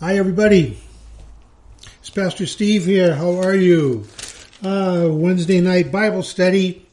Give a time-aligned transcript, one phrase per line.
[0.00, 0.76] Hi, everybody.
[2.00, 3.14] It's Pastor Steve here.
[3.14, 4.04] How are you?
[4.60, 6.84] Uh, Wednesday night Bible study,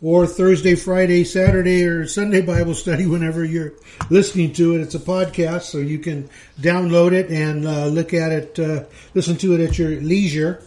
[0.00, 3.72] or Thursday, Friday, Saturday, or Sunday Bible study, whenever you're
[4.10, 4.82] listening to it.
[4.82, 6.30] It's a podcast, so you can
[6.60, 8.84] download it and uh, look at it, uh,
[9.14, 10.62] listen to it at your leisure.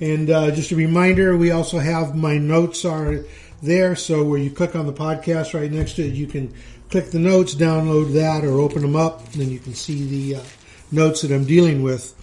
[0.00, 3.24] And uh, just a reminder, we also have my notes are
[3.62, 3.94] there.
[3.94, 6.52] So where you click on the podcast right next to it, you can
[6.90, 10.40] click the notes, download that, or open them up, and then you can see the
[10.40, 10.44] uh,
[10.92, 12.14] notes that I'm dealing with.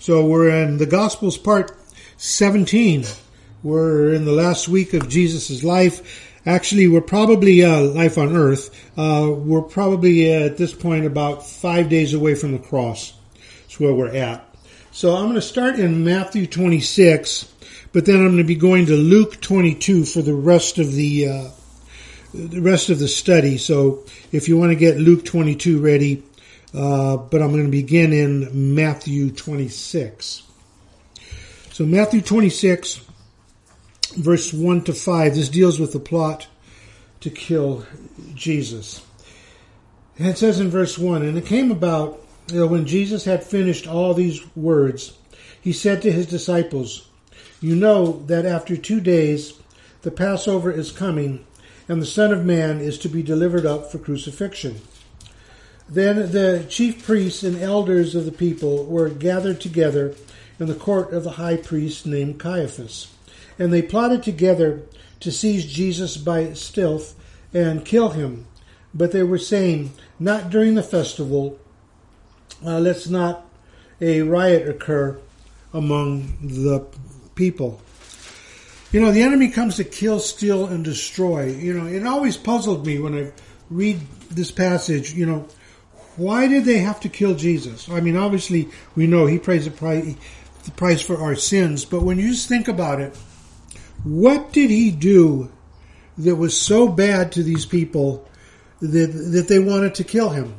[0.00, 1.76] So we're in the Gospels part
[2.16, 3.04] 17.
[3.62, 6.30] We're in the last week of Jesus' life.
[6.46, 8.68] Actually, we're probably uh, life on earth.
[8.98, 13.14] Uh, we're probably at this point about five days away from the cross.
[13.62, 14.44] That's where we're at.
[14.92, 17.52] So I'm going to start in Matthew 26,
[17.92, 21.28] but then I'm going to be going to Luke 22 for the rest of the
[21.28, 21.50] uh,
[22.34, 23.58] the rest of the study.
[23.58, 26.22] So if you want to get Luke 22 ready,
[26.74, 30.42] uh, but I'm going to begin in Matthew 26.
[31.70, 33.00] So Matthew 26,
[34.16, 35.34] verse 1 to 5.
[35.34, 36.48] This deals with the plot
[37.20, 37.86] to kill
[38.34, 39.04] Jesus.
[40.18, 42.20] And it says in verse 1, And it came about
[42.52, 45.16] when Jesus had finished all these words,
[45.60, 47.08] he said to his disciples,
[47.60, 49.54] You know that after two days
[50.02, 51.46] the Passover is coming,
[51.88, 54.80] and the Son of Man is to be delivered up for crucifixion.
[55.88, 60.14] Then the chief priests and elders of the people were gathered together
[60.58, 63.12] in the court of the high priest named Caiaphas,
[63.58, 64.82] and they plotted together
[65.20, 67.14] to seize Jesus by stealth
[67.52, 68.46] and kill him.
[68.92, 71.58] But they were saying, Not during the festival,
[72.64, 73.46] uh, let's not
[74.00, 75.18] a riot occur
[75.72, 76.86] among the
[77.34, 77.80] people.
[78.92, 81.46] You know, the enemy comes to kill, steal, and destroy.
[81.46, 83.32] You know, it always puzzled me when I
[83.68, 85.48] read this passage, you know,
[86.16, 87.88] why did they have to kill Jesus?
[87.88, 90.16] I mean, obviously, we know he pays the
[90.76, 93.16] price, for our sins, but when you just think about it,
[94.04, 95.50] what did he do
[96.18, 98.28] that was so bad to these people
[98.80, 100.54] that, that they wanted to kill him?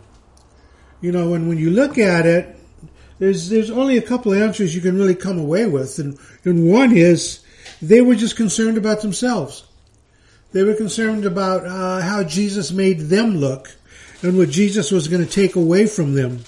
[1.01, 2.55] You know, and when you look at it,
[3.17, 6.69] there's there's only a couple of answers you can really come away with, and and
[6.69, 7.39] one is
[7.81, 9.65] they were just concerned about themselves.
[10.51, 13.75] They were concerned about uh, how Jesus made them look
[14.25, 16.43] and what Jesus was going to take away from them.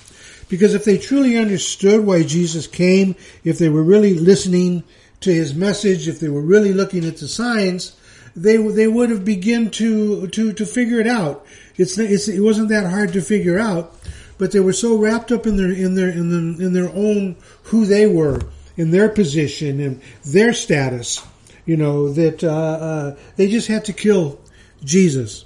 [0.49, 4.83] Because if they truly understood why Jesus came, if they were really listening
[5.21, 7.97] to his message, if they were really looking at the signs,
[8.35, 11.45] they they would have begun to to to figure it out.
[11.75, 13.93] It's, it's it wasn't that hard to figure out
[14.37, 17.35] but they were so wrapped up in their in their in the, in their own
[17.63, 18.41] who they were,
[18.75, 21.25] in their position and their status,
[21.65, 24.39] you know, that uh, uh, they just had to kill
[24.83, 25.45] Jesus,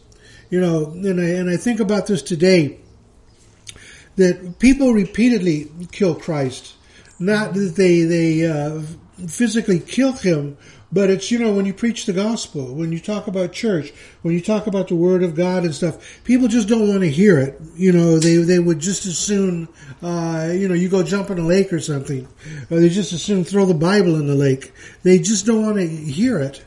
[0.51, 0.91] you know.
[0.91, 2.79] And I and I think about this today
[4.17, 6.75] that people repeatedly kill Christ,
[7.17, 8.81] not that they they uh,
[9.27, 10.57] physically kill him,
[10.93, 14.33] but it's, you know, when you preach the gospel, when you talk about church, when
[14.33, 17.39] you talk about the word of God and stuff, people just don't want to hear
[17.39, 17.59] it.
[17.75, 19.69] You know, they, they would just as soon,
[20.01, 22.27] uh, you know, you go jump in a lake or something,
[22.69, 24.73] or they just as soon throw the Bible in the lake.
[25.03, 26.63] They just don't want to hear it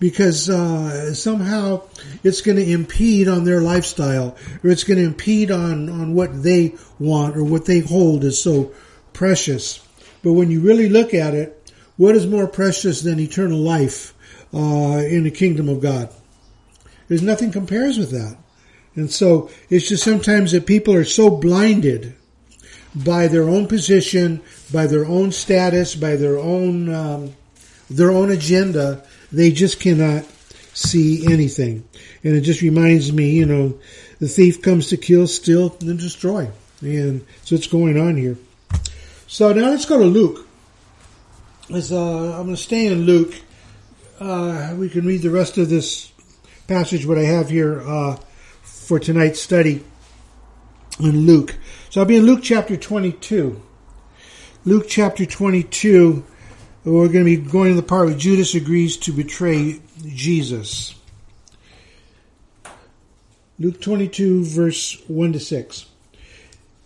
[0.00, 1.82] because uh, somehow
[2.24, 6.42] it's going to impede on their lifestyle or it's going to impede on, on what
[6.42, 8.72] they want or what they hold is so
[9.12, 9.86] precious.
[10.24, 14.14] But when you really look at it, what is more precious than eternal life
[14.54, 16.12] uh, in the kingdom of God?
[17.08, 18.38] There's nothing compares with that.
[18.96, 22.16] And so it's just sometimes that people are so blinded
[22.94, 24.40] by their own position,
[24.72, 27.34] by their own status, by their own um,
[27.88, 30.24] their own agenda, they just cannot
[30.74, 31.88] see anything.
[32.24, 33.78] And it just reminds me, you know,
[34.18, 36.50] the thief comes to kill, steal, and destroy.
[36.80, 38.36] And so it's going on here.
[39.26, 40.46] So now let's go to Luke
[41.76, 43.34] is uh, I'm going to stay in Luke.
[44.18, 46.12] Uh, we can read the rest of this
[46.66, 48.16] passage, what I have here uh,
[48.62, 49.84] for tonight's study
[50.98, 51.56] in Luke.
[51.88, 53.62] So I'll be in Luke chapter 22.
[54.64, 56.24] Luke chapter 22,
[56.84, 60.94] we're going to be going to the part where Judas agrees to betray Jesus.
[63.58, 65.86] Luke 22, verse 1 to 6.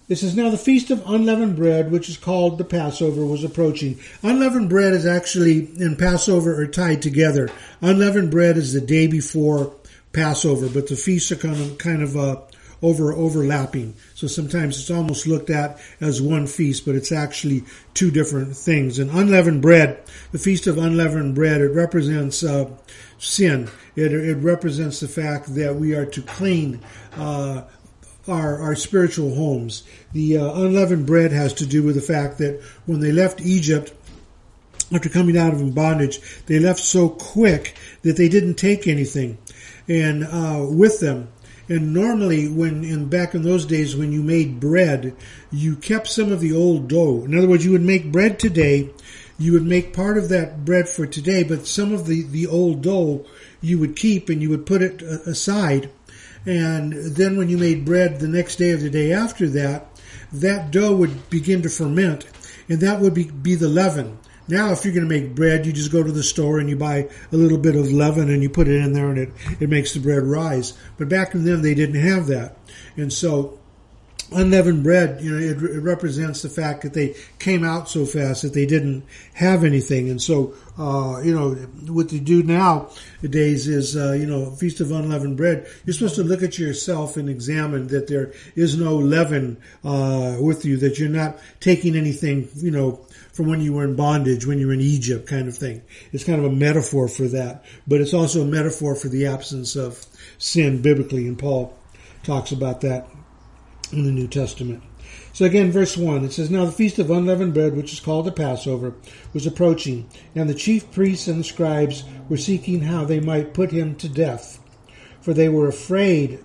[0.09, 3.99] It says, Now the feast of unleavened bread, which is called the Passover, was approaching.
[4.23, 7.49] Unleavened bread is actually in Passover are tied together.
[7.81, 9.73] Unleavened bread is the day before
[10.13, 12.41] Passover, but the feasts are kind of, kind of uh,
[12.85, 13.95] over overlapping.
[14.15, 17.65] So sometimes it's almost looked at as one feast, but it's actually
[17.95, 18.99] two different things.
[18.99, 20.03] And unleavened bread,
[20.33, 22.71] the feast of unleavened bread, it represents uh,
[23.19, 23.71] sin.
[23.97, 26.81] It, it represents the fact that we are to clean
[27.17, 27.63] uh,
[28.29, 29.85] our, our spiritual homes.
[30.13, 33.95] The uh, unleavened bread has to do with the fact that when they left Egypt,
[34.93, 39.39] after coming out of bondage, they left so quick that they didn't take anything
[39.89, 41.29] and uh, with them.
[41.69, 45.17] And normally, when in back in those days, when you made bread,
[45.51, 47.25] you kept some of the old dough.
[47.25, 48.91] In other words, you would make bread today.
[49.39, 52.83] You would make part of that bread for today, but some of the the old
[52.83, 53.25] dough
[53.61, 55.91] you would keep and you would put it uh, aside.
[56.47, 59.87] And then when you made bread the next day or the day after that,
[60.33, 62.27] that dough would begin to ferment,
[62.69, 64.19] and that would be, be the leaven.
[64.47, 66.77] Now, if you're going to make bread, you just go to the store and you
[66.77, 69.71] buy a little bit of leaven and you put it in there and it, it
[69.71, 70.75] makes the bread rise.
[70.99, 72.59] But back in then, they didn't have that.
[72.97, 73.59] And so,
[74.35, 78.43] unleavened bread, you know, it, it, represents the fact that they came out so fast
[78.43, 79.05] that they didn't
[79.35, 80.11] have anything.
[80.11, 81.55] And so, uh, you know,
[81.93, 86.25] what they do nowadays is, uh, you know, Feast of Unleavened Bread, you're supposed to
[86.25, 91.09] look at yourself and examine that there is no leaven, uh, with you, that you're
[91.09, 93.01] not taking anything, you know,
[93.33, 95.83] from when you were in bondage, when you were in Egypt kind of thing.
[96.13, 99.77] It's kind of a metaphor for that, but it's also a metaphor for the absence
[99.77, 100.05] of
[100.39, 101.77] sin biblically, and Paul
[102.23, 103.07] talks about that
[103.95, 104.83] in the New Testament.
[105.33, 108.27] So again, verse 1, it says, Now the feast of unleavened bread, which is called
[108.27, 108.95] the Passover,
[109.33, 113.95] was approaching, and the chief priests and scribes were seeking how they might put him
[113.97, 114.61] to death,
[115.21, 116.43] for they were afraid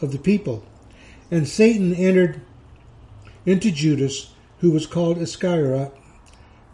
[0.00, 0.64] of the people.
[1.30, 2.42] And Satan entered
[3.46, 5.92] into Judas, who was called Iscariot,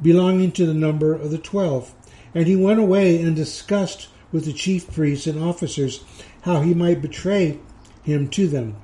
[0.02, 1.94] belonging to the number of the twelve.
[2.34, 6.04] And he went away and discussed with the chief priests and officers
[6.42, 7.58] how he might betray
[8.02, 8.76] him to them.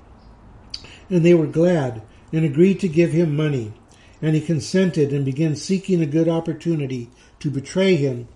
[1.09, 3.73] And they were glad and agreed to give him money.
[4.21, 7.11] And he consented and began seeking a good opportunity
[7.41, 8.29] to betray him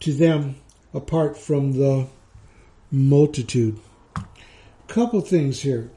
[0.00, 0.56] to them
[0.94, 2.06] apart from the
[2.90, 3.78] multitude.
[4.88, 5.90] Couple things here.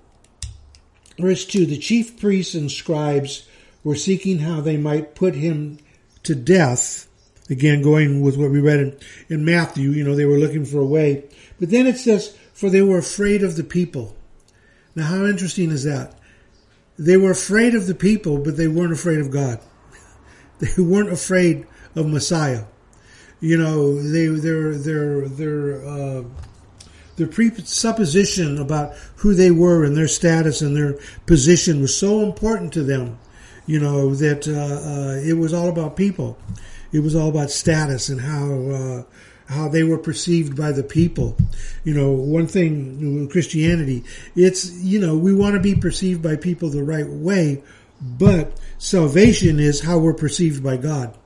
[1.17, 3.47] Verse 2 The chief priests and scribes
[3.83, 5.79] were seeking how they might put him
[6.23, 7.07] to death.
[7.49, 10.79] Again, going with what we read in, in Matthew, you know, they were looking for
[10.79, 11.25] a way.
[11.59, 14.15] But then it says, for they were afraid of the people.
[14.99, 16.13] Now, how interesting is that?
[16.97, 19.59] They were afraid of the people, but they weren't afraid of God.
[20.59, 21.65] They weren't afraid
[21.95, 22.65] of Messiah.
[23.39, 26.23] You know, they, their, their, their, uh,
[27.15, 32.73] their presupposition about who they were and their status and their position was so important
[32.73, 33.17] to them
[33.69, 36.39] you know, that uh, uh, it was all about people.
[36.91, 39.03] It was all about status and how uh,
[39.49, 41.35] how they were perceived by the people.
[41.83, 44.03] You know, one thing Christianity,
[44.35, 47.63] it's you know we want to be perceived by people the right way,
[47.99, 51.17] but salvation is how we're perceived by God.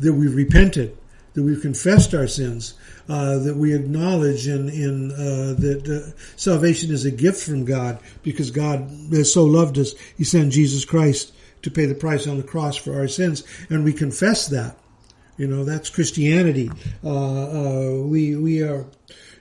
[0.00, 0.96] That we've repented,
[1.34, 2.74] that we've confessed our sins,
[3.08, 7.98] uh, that we acknowledge in, in uh, that uh, salvation is a gift from God
[8.22, 11.32] because God has so loved us, He sent Jesus Christ
[11.62, 14.76] to pay the price on the cross for our sins, and we confess that.
[15.38, 16.70] You know, that's Christianity.
[17.02, 18.86] Uh, uh, we we are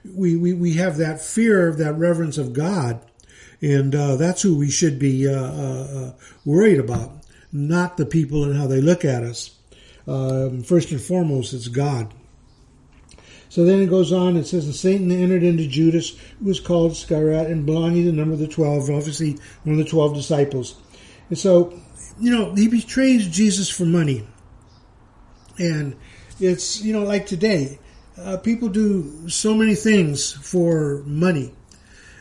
[0.06, 3.04] we, we we have that fear, of that reverence of God,
[3.62, 6.14] and uh, that's who we should be uh, uh, uh,
[6.46, 9.58] worried about, not the people and how they look at us.
[10.08, 12.14] Um, first and foremost, it's God.
[13.50, 14.38] So then it goes on.
[14.38, 18.18] It says, "And Satan entered into Judas, who was called Iscariot, and belonging to the
[18.18, 20.76] number of the twelve, obviously one of the twelve disciples."
[21.30, 21.74] And so
[22.20, 24.28] you know, he betrays Jesus for money.
[25.58, 25.96] And
[26.40, 27.80] it's, you know, like today,
[28.18, 31.54] uh, people do so many things for money.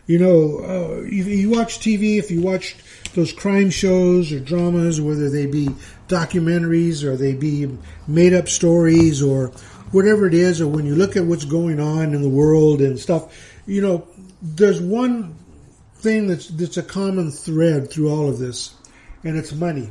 [0.07, 2.77] You know, uh, if you watch TV, if you watch
[3.15, 5.69] those crime shows or dramas, whether they be
[6.07, 7.77] documentaries or they be
[8.07, 9.49] made up stories or
[9.91, 13.01] whatever it is, or when you look at what's going on in the world and
[13.01, 13.35] stuff,
[13.67, 14.07] you know,
[14.41, 15.35] there's one
[15.97, 18.75] thing that's that's a common thread through all of this,
[19.25, 19.91] and it's money.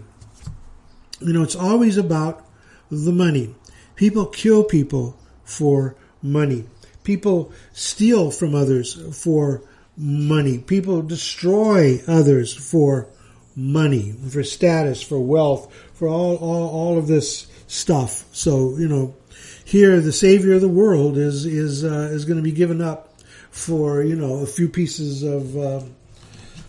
[1.19, 2.47] You know, it's always about
[2.89, 3.55] the money.
[3.95, 6.65] People kill people for money.
[7.03, 9.61] People steal from others for
[9.97, 10.57] money.
[10.57, 13.07] People destroy others for
[13.55, 18.25] money, for status, for wealth, for all, all, all of this stuff.
[18.33, 19.15] So, you know,
[19.63, 23.13] here the savior of the world is, is, uh, is going to be given up
[23.51, 25.81] for, you know, a few pieces of, uh,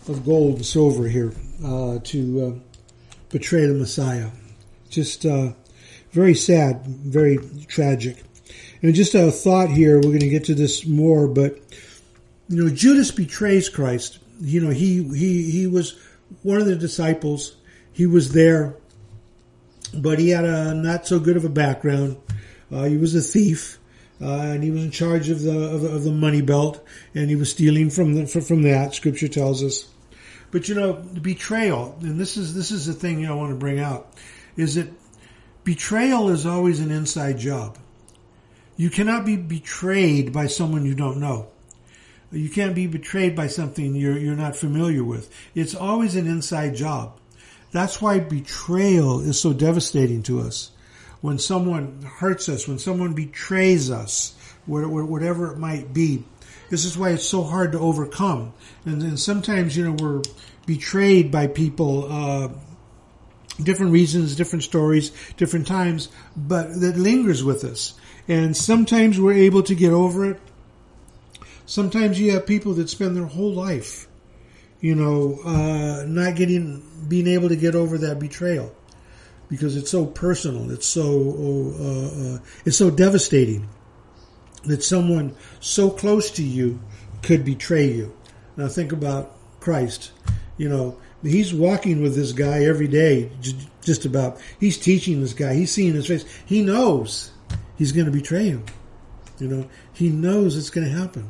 [0.07, 1.33] of gold and silver here,
[1.65, 2.77] uh, to, uh,
[3.29, 4.29] betray the Messiah.
[4.89, 5.51] Just uh,
[6.17, 8.17] very sad, very tragic.
[8.81, 11.51] And just a thought here, we're going to get to this more, but
[12.49, 14.19] you know, Judas betrays Christ.
[14.41, 15.95] You know, he he he was
[16.43, 17.55] one of the disciples.
[17.93, 18.75] He was there,
[19.93, 22.17] but he had a not so good of a background.
[22.71, 23.77] Uh, he was a thief.
[24.21, 26.83] uh, and he was in charge of the, of the, of the money belt,
[27.13, 28.93] and he was stealing from the, from that.
[28.93, 29.87] Scripture tells us.
[30.49, 33.37] But you know, the betrayal, and this is this is the thing you know, I
[33.37, 34.13] want to bring out,
[34.55, 34.87] is that
[35.67, 37.77] betrayal is always an inside job.
[38.77, 41.49] You cannot be betrayed by someone you don't know.
[42.31, 45.29] You can't be betrayed by something you're you're not familiar with.
[45.55, 47.19] It's always an inside job.
[47.73, 50.71] That's why betrayal is so devastating to us.
[51.19, 56.23] When someone hurts us, when someone betrays us, whatever it might be,
[56.69, 58.53] this is why it's so hard to overcome.
[58.85, 60.21] And, then sometimes, you know, we're
[60.65, 62.49] betrayed by people, uh,
[63.61, 67.93] different reasons, different stories, different times, but that lingers with us.
[68.27, 70.39] And sometimes we're able to get over it.
[71.65, 74.07] Sometimes you have people that spend their whole life,
[74.79, 78.73] you know, uh, not getting, being able to get over that betrayal
[79.49, 80.71] because it's so personal.
[80.71, 83.67] It's so, uh, uh, it's so devastating
[84.65, 86.79] that someone so close to you
[87.21, 88.13] could betray you.
[88.55, 90.11] Now think about Christ.
[90.57, 90.97] You know,
[91.27, 93.31] he's walking with this guy every day,
[93.81, 94.39] just about.
[94.59, 95.53] He's teaching this guy.
[95.53, 96.25] He's seeing his face.
[96.45, 97.31] He knows
[97.77, 98.65] he's going to betray him.
[99.39, 101.29] You know, he knows it's going to happen.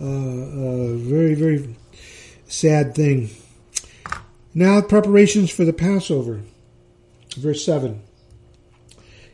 [0.00, 1.76] Uh, uh, very, very
[2.46, 3.30] sad thing.
[4.54, 6.42] Now, preparations for the Passover.
[7.36, 8.02] Verse 7.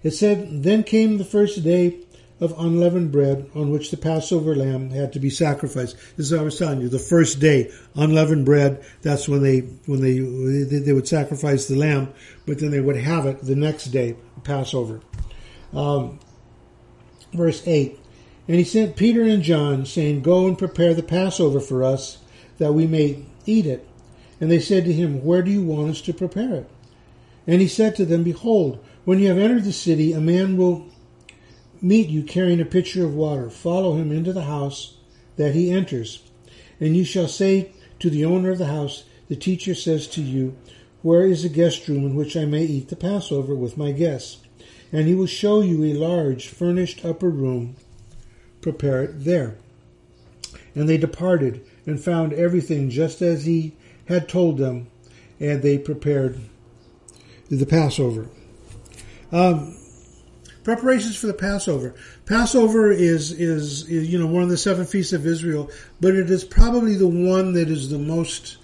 [0.03, 1.99] It said, Then came the first day
[2.41, 5.97] of unleavened bread on which the Passover lamb had to be sacrificed.
[6.17, 6.89] This is what I was telling you.
[6.89, 8.85] The first day, unleavened bread.
[9.03, 10.19] That's when they when they
[10.79, 12.13] they would sacrifice the lamb,
[12.47, 15.01] but then they would have it the next day, Passover.
[15.73, 16.19] Um,
[17.33, 17.99] verse eight,
[18.47, 22.19] and he sent Peter and John, saying, "Go and prepare the Passover for us,
[22.59, 23.87] that we may eat it."
[24.41, 26.71] And they said to him, "Where do you want us to prepare it?"
[27.49, 30.87] And he said to them, Behold, when you have entered the city, a man will
[31.81, 33.51] meet you carrying a pitcher of water.
[33.51, 34.97] Follow him into the house
[35.37, 36.23] that he enters.
[36.81, 40.57] And you shall say to the owner of the house, The teacher says to you,
[41.03, 44.39] Where is the guest room in which I may eat the Passover with my guests?
[44.93, 47.77] And he will show you a large, furnished upper room.
[48.61, 49.57] Prepare it there.
[50.75, 53.75] And they departed and found everything just as he
[54.07, 54.89] had told them,
[55.39, 56.41] and they prepared
[57.51, 58.29] the Passover.
[59.31, 59.77] Um,
[60.69, 61.95] preparations for the Passover.
[62.27, 66.29] Passover is, is, is you know one of the seven feasts of Israel, but it
[66.29, 68.59] is probably the one that is the most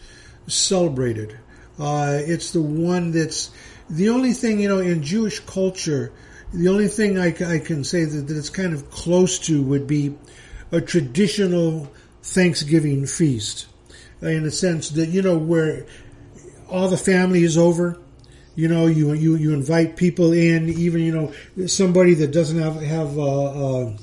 [0.46, 1.38] celebrated.
[1.78, 3.50] Uh, it's the one that's
[3.88, 6.12] the only thing you know in Jewish culture.
[6.52, 9.86] The only thing I, I can say that, that it's kind of close to would
[9.86, 10.14] be
[10.72, 11.90] a traditional
[12.22, 13.66] Thanksgiving feast,
[14.20, 15.86] in the sense that you know where
[16.68, 17.98] all the family is over
[18.54, 22.80] you know, you you you invite people in, even you know somebody that doesn't have
[22.82, 23.96] have uh, uh,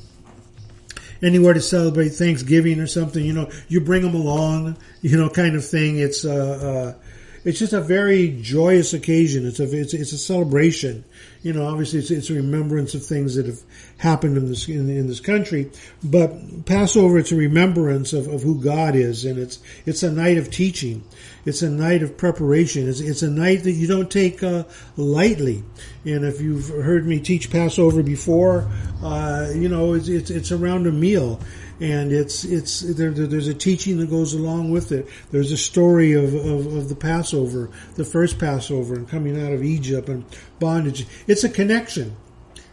[1.22, 3.24] anywhere to celebrate Thanksgiving or something.
[3.24, 6.00] You know, you bring them along, you know, kind of thing.
[6.00, 7.02] It's uh, uh
[7.44, 9.48] it's just a very joyous occasion.
[9.48, 11.04] It's a it's, it's a celebration.
[11.42, 13.60] You know, obviously it's, it's a remembrance of things that have
[13.98, 15.72] happened in this in, in, this country.
[16.04, 20.38] But Passover, it's a remembrance of, of who God is, and it's it's a night
[20.38, 21.04] of teaching.
[21.46, 22.88] It's a night of preparation.
[22.88, 24.64] It's it's a night that you don't take uh,
[24.96, 25.64] lightly.
[26.06, 28.70] And if you've heard me teach Passover before,
[29.04, 31.40] uh, you know it's, it's it's around a meal
[31.82, 35.08] and it's it's there, there's a teaching that goes along with it.
[35.32, 39.64] There's a story of, of, of, the Passover, the first Passover, and coming out of
[39.64, 40.24] Egypt and
[40.60, 41.08] bondage.
[41.26, 42.16] It's a connection.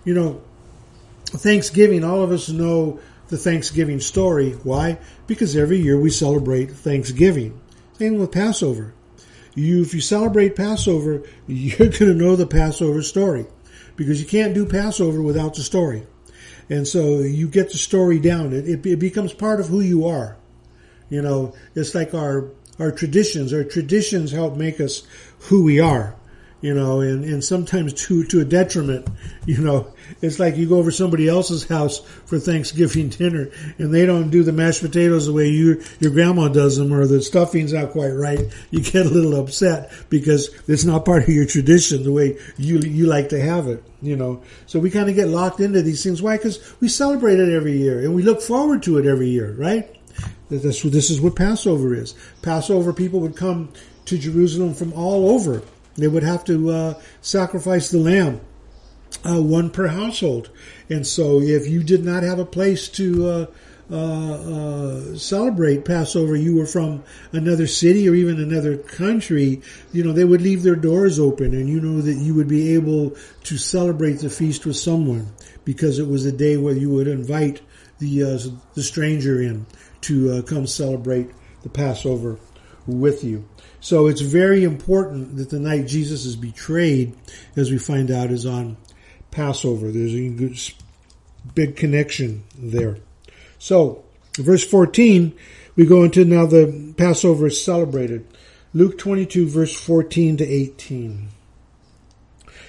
[0.05, 0.43] You know,
[1.25, 2.05] Thanksgiving.
[2.05, 4.53] All of us know the Thanksgiving story.
[4.63, 4.99] Why?
[5.27, 7.59] Because every year we celebrate Thanksgiving.
[7.99, 8.95] Same with Passover.
[9.57, 13.47] You, if you celebrate Passover, you're going to know the Passover story
[13.97, 16.07] because you can't do Passover without the story.
[16.71, 18.53] And so you get the story down.
[18.53, 20.37] It, it, it becomes part of who you are.
[21.11, 23.53] You know, it's like our, our traditions.
[23.53, 25.03] Our traditions help make us
[25.41, 26.18] who we are
[26.61, 29.09] you know, and, and sometimes to, to a detriment,
[29.47, 34.07] you know, it's like you go over somebody else's house for Thanksgiving dinner and they
[34.07, 37.73] don't do the mashed potatoes the way you, your grandma does them or the stuffing's
[37.73, 38.41] not quite right.
[38.71, 42.79] You get a little upset because it's not part of your tradition the way you,
[42.79, 44.43] you like to have it, you know.
[44.67, 46.21] So we kind of get locked into these things.
[46.23, 46.37] Why?
[46.37, 49.95] Because we celebrate it every year and we look forward to it every year, right?
[50.51, 52.15] This, this is what Passover is.
[52.43, 53.69] Passover people would come
[54.07, 55.63] to Jerusalem from all over
[55.99, 58.41] they would have to uh, sacrifice the lamb,
[59.29, 60.49] uh, one per household.
[60.89, 63.47] And so if you did not have a place to uh,
[63.91, 67.03] uh, uh, celebrate Passover, you were from
[67.33, 69.61] another city or even another country,
[69.93, 72.75] you know, they would leave their doors open and you know that you would be
[72.75, 75.27] able to celebrate the feast with someone
[75.65, 77.61] because it was a day where you would invite
[77.99, 78.39] the, uh,
[78.75, 79.67] the stranger in
[80.01, 81.29] to come celebrate
[81.65, 82.39] the Passover
[82.87, 83.45] with you.
[83.89, 87.17] So it's very important that the night Jesus is betrayed,
[87.57, 88.77] as we find out, is on
[89.31, 89.91] Passover.
[89.91, 90.75] There's a
[91.55, 92.99] big connection there.
[93.59, 94.05] So,
[94.35, 95.33] verse 14,
[95.75, 98.27] we go into now the Passover is celebrated.
[98.75, 101.29] Luke 22, verse 14 to 18.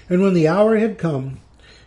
[0.07, 1.41] And when the hour had come,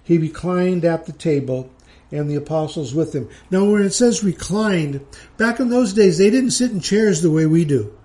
[0.05, 1.71] he reclined at the table
[2.11, 3.31] and the apostles with him.
[3.51, 5.01] Now, when it says reclined,
[5.39, 7.97] back in those days, they didn't sit in chairs the way we do.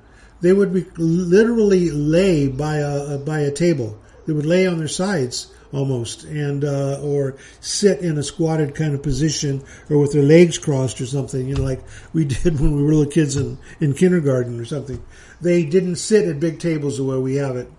[0.41, 3.99] They would be, literally lay by a, by a table.
[4.25, 8.93] They would lay on their sides almost, and uh, or sit in a squatted kind
[8.93, 11.47] of position, or with their legs crossed or something.
[11.47, 11.81] You know, like
[12.13, 15.03] we did when we were little kids in in kindergarten or something.
[15.41, 17.71] They didn't sit at big tables the way we have it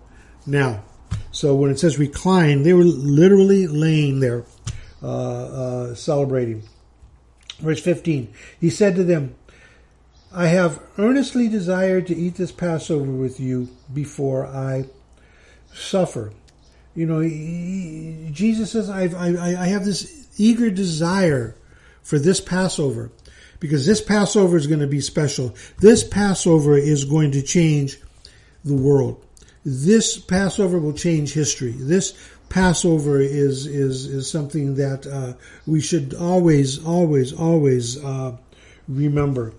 [0.45, 0.83] now.
[1.31, 4.45] So when it says recline, they were literally laying there,
[5.01, 6.63] uh, uh, celebrating.
[7.59, 9.35] Verse 15, he said to them,
[10.31, 14.85] I have earnestly desired to eat this Passover with you before I
[15.73, 16.31] suffer.
[16.95, 21.55] You know, he, Jesus says, I've, I, I have this eager desire
[22.03, 23.11] for this Passover
[23.59, 25.55] because this Passover is going to be special.
[25.79, 27.99] This Passover is going to change
[28.63, 29.25] the world.
[29.65, 31.71] This Passover will change history.
[31.71, 32.13] This
[32.49, 35.33] Passover is is is something that uh,
[35.67, 38.35] we should always, always, always uh,
[38.87, 39.53] remember.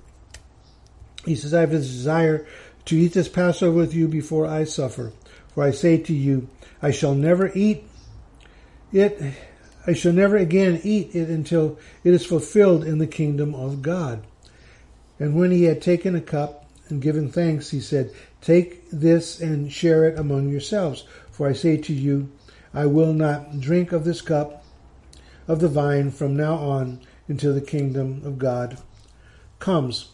[1.24, 2.46] He says, "I have a desire
[2.86, 5.12] to eat this Passover with you before I suffer.
[5.54, 6.48] For I say to you,
[6.82, 7.84] I shall never eat
[8.92, 9.20] it.
[9.86, 14.22] I shall never again eat it until it is fulfilled in the kingdom of God.
[15.18, 19.72] And when he had taken a cup and given thanks, he said, Take this and
[19.72, 21.04] share it among yourselves.
[21.30, 22.30] For I say to you,
[22.72, 24.64] I will not drink of this cup
[25.46, 28.78] of the vine from now on until the kingdom of God
[29.58, 30.08] comes.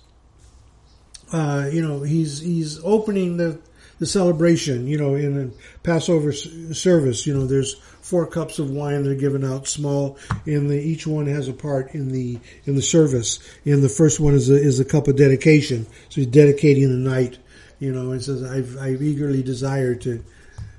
[1.32, 3.58] Uh, you know, he's he's opening the
[3.98, 9.02] the celebration, you know, in a Passover service, you know, there's four cups of wine
[9.02, 12.76] that are given out small and the, each one has a part in the, in
[12.76, 13.40] the service.
[13.64, 15.86] And the first one is a, is a cup of dedication.
[16.10, 17.38] So he's dedicating the night,
[17.78, 20.22] you know, and says, I've, I've eagerly desired to,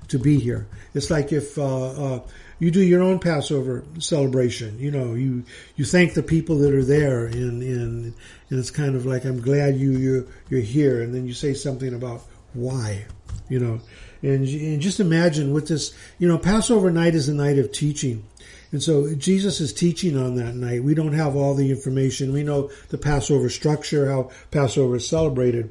[0.08, 0.68] to be here.
[0.94, 2.20] It's like if, uh, uh,
[2.60, 4.78] you do your own Passover celebration.
[4.78, 5.44] You know, you
[5.76, 8.14] you thank the people that are there, and and
[8.50, 11.54] and it's kind of like I'm glad you you're you're here, and then you say
[11.54, 12.22] something about
[12.54, 13.06] why,
[13.48, 13.80] you know,
[14.22, 18.24] and, and just imagine what this, you know, Passover night is a night of teaching.
[18.70, 20.84] And so Jesus is teaching on that night.
[20.84, 22.32] We don't have all the information.
[22.32, 25.70] We know the Passover structure, how Passover is celebrated.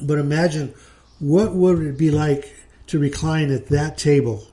[0.00, 0.74] But imagine
[1.18, 2.54] what would it be like
[2.88, 4.46] to recline at that table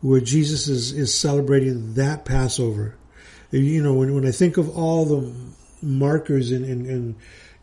[0.00, 2.96] where Jesus is, is celebrating that Passover.
[3.50, 5.34] You know, when, when I think of all the
[5.82, 7.16] markers in, in, in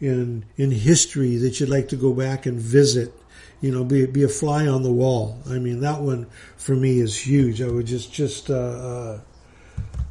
[0.03, 3.13] in in history that you'd like to go back and visit.
[3.61, 5.39] You know, be be a fly on the wall.
[5.49, 7.61] I mean, that one for me is huge.
[7.61, 9.19] I would just just uh, uh,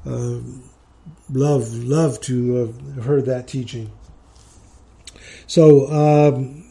[0.07, 0.39] uh,
[1.31, 3.91] love love to have heard that teaching.
[5.47, 6.65] So um,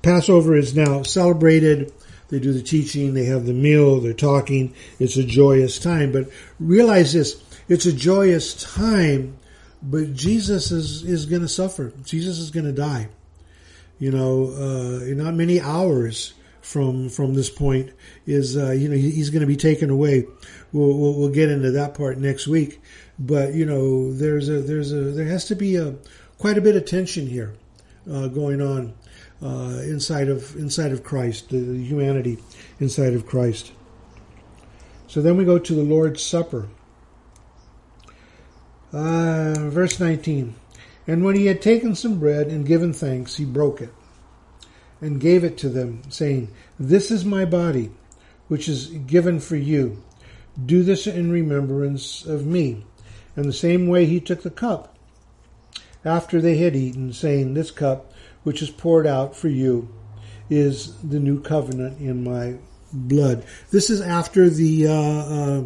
[0.00, 1.92] Passover is now celebrated.
[2.28, 3.12] They do the teaching.
[3.12, 4.00] They have the meal.
[4.00, 4.72] They're talking.
[4.98, 6.12] It's a joyous time.
[6.12, 9.36] But realize this: it's a joyous time
[9.82, 11.92] but Jesus is is going to suffer.
[12.04, 13.08] Jesus is going to die.
[13.98, 17.90] You know, uh, not many hours from from this point
[18.26, 20.26] is uh, you know he's going to be taken away.
[20.72, 22.80] We'll, we'll, we'll get into that part next week.
[23.18, 25.96] But you know, there's a there's a there has to be a
[26.38, 27.54] quite a bit of tension here
[28.10, 28.94] uh, going on
[29.42, 32.38] uh, inside of inside of Christ, the humanity
[32.78, 33.72] inside of Christ.
[35.06, 36.68] So then we go to the Lord's Supper.
[38.92, 40.54] Uh, verse 19.
[41.06, 43.92] And when he had taken some bread and given thanks, he broke it
[45.00, 47.90] and gave it to them, saying, This is my body,
[48.48, 50.02] which is given for you.
[50.64, 52.84] Do this in remembrance of me.
[53.36, 54.96] And the same way he took the cup
[56.04, 59.88] after they had eaten, saying, This cup, which is poured out for you,
[60.48, 62.56] is the new covenant in my
[62.92, 63.44] blood.
[63.70, 65.62] This is after the uh, uh,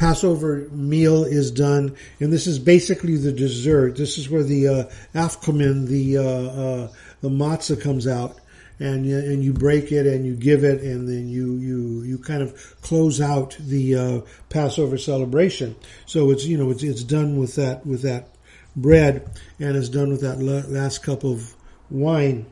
[0.00, 3.98] Passover meal is done, and this is basically the dessert.
[3.98, 4.84] This is where the uh,
[5.14, 8.40] afikomen, the uh, uh, the matzah comes out,
[8.78, 12.16] and you, and you break it and you give it, and then you you you
[12.16, 15.76] kind of close out the uh, Passover celebration.
[16.06, 18.28] So it's you know it's it's done with that with that
[18.74, 21.54] bread, and it's done with that last cup of
[21.90, 22.46] wine.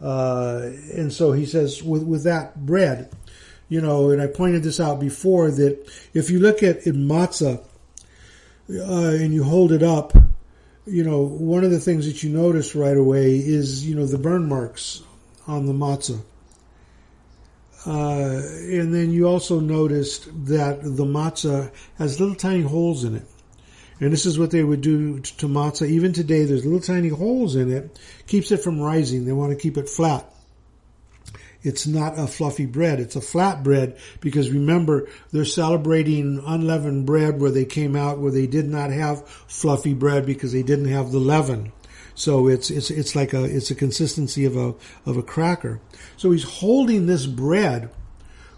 [0.00, 3.10] Uh, and so he says with with that bread,
[3.72, 7.64] you know, and I pointed this out before that if you look at in matzah
[8.68, 10.12] uh, and you hold it up,
[10.84, 14.18] you know, one of the things that you notice right away is, you know, the
[14.18, 15.00] burn marks
[15.46, 16.20] on the matzah.
[17.86, 18.42] Uh,
[18.76, 23.26] and then you also noticed that the matzah has little tiny holes in it.
[24.00, 25.88] And this is what they would do to matzah.
[25.88, 27.98] Even today, there's little tiny holes in it.
[28.26, 29.24] Keeps it from rising.
[29.24, 30.26] They want to keep it flat.
[31.62, 32.98] It's not a fluffy bread.
[32.98, 38.32] It's a flat bread because remember, they're celebrating unleavened bread where they came out where
[38.32, 41.72] they did not have fluffy bread because they didn't have the leaven.
[42.14, 44.74] So it's, it's, it's like a, it's a consistency of a,
[45.06, 45.80] of a cracker.
[46.16, 47.90] So he's holding this bread,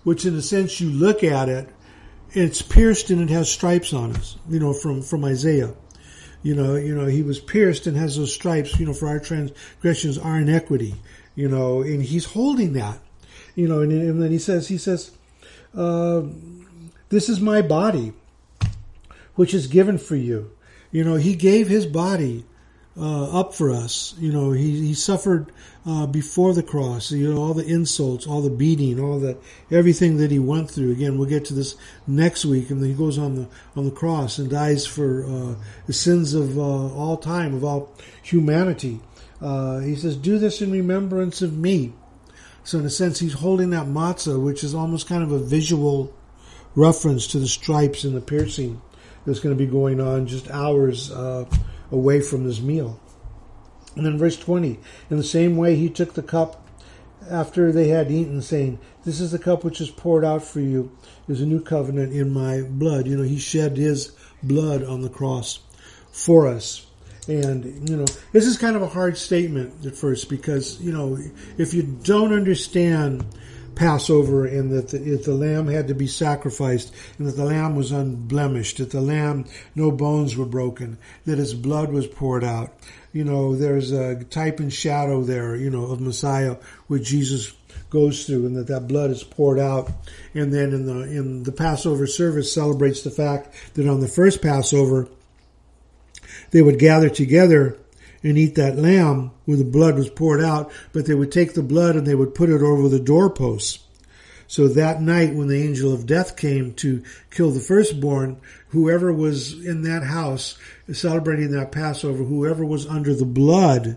[0.02, 1.68] which in a sense you look at it,
[2.32, 5.74] it's pierced and it has stripes on it, you know, from, from Isaiah.
[6.42, 9.20] You know, you know, he was pierced and has those stripes, you know, for our
[9.20, 10.94] transgressions, our iniquity
[11.34, 12.98] you know, and he's holding that,
[13.54, 15.10] you know, and, and then he says, he says,
[15.76, 16.22] uh,
[17.08, 18.12] this is my body,
[19.34, 20.50] which is given for you.
[20.90, 22.44] You know, he gave his body
[22.96, 24.14] uh, up for us.
[24.18, 25.50] You know, he he suffered
[25.84, 27.10] uh, before the cross.
[27.10, 29.36] You know, all the insults, all the beating, all the
[29.70, 30.92] everything that he went through.
[30.92, 31.74] Again, we'll get to this
[32.06, 35.54] next week, and then he goes on the on the cross and dies for uh,
[35.86, 37.92] the sins of uh, all time, of all
[38.22, 39.00] humanity.
[39.44, 41.92] Uh, he says, "Do this in remembrance of me."
[42.64, 46.14] So in a sense, he's holding that matzah, which is almost kind of a visual
[46.74, 48.80] reference to the stripes and the piercing
[49.26, 51.44] that's going to be going on just hours uh,
[51.92, 52.98] away from this meal.
[53.96, 54.80] And then verse 20,
[55.10, 56.66] in the same way he took the cup
[57.30, 60.96] after they had eaten, saying, This is the cup which is poured out for you,
[61.28, 63.06] is a new covenant in my blood.
[63.06, 65.60] You know, he shed his blood on the cross
[66.10, 66.86] for us.
[67.28, 71.18] And, you know, this is kind of a hard statement at first because, you know,
[71.56, 73.24] if you don't understand
[73.74, 77.92] Passover and that the, the lamb had to be sacrificed and that the lamb was
[77.92, 82.72] unblemished, that the lamb, no bones were broken, that his blood was poured out.
[83.12, 86.56] You know, there's a type and shadow there, you know, of Messiah
[86.88, 87.52] which Jesus
[87.90, 89.90] goes through and that that blood is poured out.
[90.34, 94.42] And then in the, in the Passover service celebrates the fact that on the first
[94.42, 95.08] Passover,
[96.54, 97.76] they would gather together
[98.22, 101.64] and eat that lamb where the blood was poured out, but they would take the
[101.64, 103.80] blood and they would put it over the doorposts.
[104.46, 109.66] So that night when the angel of death came to kill the firstborn, whoever was
[109.66, 110.56] in that house
[110.92, 113.96] celebrating that Passover, whoever was under the blood,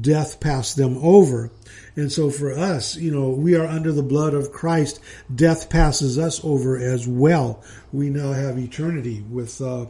[0.00, 1.50] death passed them over.
[1.96, 5.00] And so for us, you know, we are under the blood of Christ.
[5.34, 7.64] Death passes us over as well.
[7.92, 9.86] We now have eternity with uh,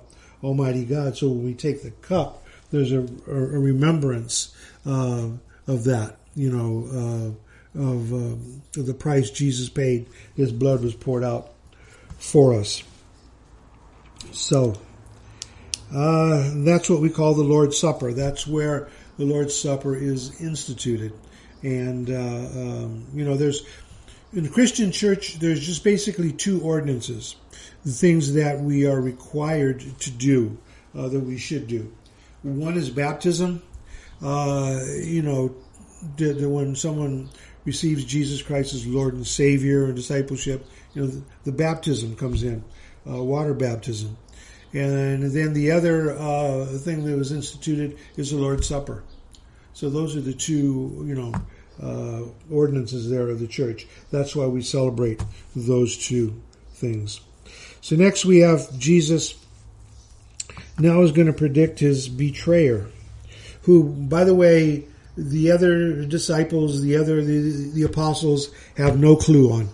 [0.46, 1.16] Almighty God.
[1.16, 4.54] So when we take the cup, there's a, a remembrance
[4.86, 5.30] uh,
[5.66, 7.34] of that, you know,
[7.76, 8.36] uh, of, uh,
[8.72, 10.06] the price Jesus paid.
[10.36, 11.50] His blood was poured out
[12.18, 12.84] for us.
[14.30, 14.76] So
[15.92, 18.12] uh, that's what we call the Lord's Supper.
[18.12, 21.12] That's where the Lord's Supper is instituted.
[21.62, 23.66] And, uh, um, you know, there's,
[24.32, 27.34] in the Christian church, there's just basically two ordinances
[27.86, 30.58] things that we are required to do,
[30.96, 31.92] uh, that we should do.
[32.42, 33.62] One is baptism.
[34.22, 35.54] Uh, you know,
[36.16, 37.28] the, the, when someone
[37.64, 42.42] receives Jesus Christ as Lord and Savior and discipleship, you know, the, the baptism comes
[42.42, 42.64] in,
[43.08, 44.16] uh, water baptism.
[44.72, 49.04] And then the other uh, thing that was instituted is the Lord's Supper.
[49.72, 51.34] So those are the two, you know,
[51.82, 53.86] uh, ordinances there of the church.
[54.10, 55.22] That's why we celebrate
[55.54, 56.40] those two
[56.72, 57.20] things.
[57.86, 59.36] So next we have Jesus
[60.76, 62.88] now is going to predict his betrayer,
[63.62, 69.52] who, by the way, the other disciples, the other the, the apostles have no clue
[69.52, 69.68] on.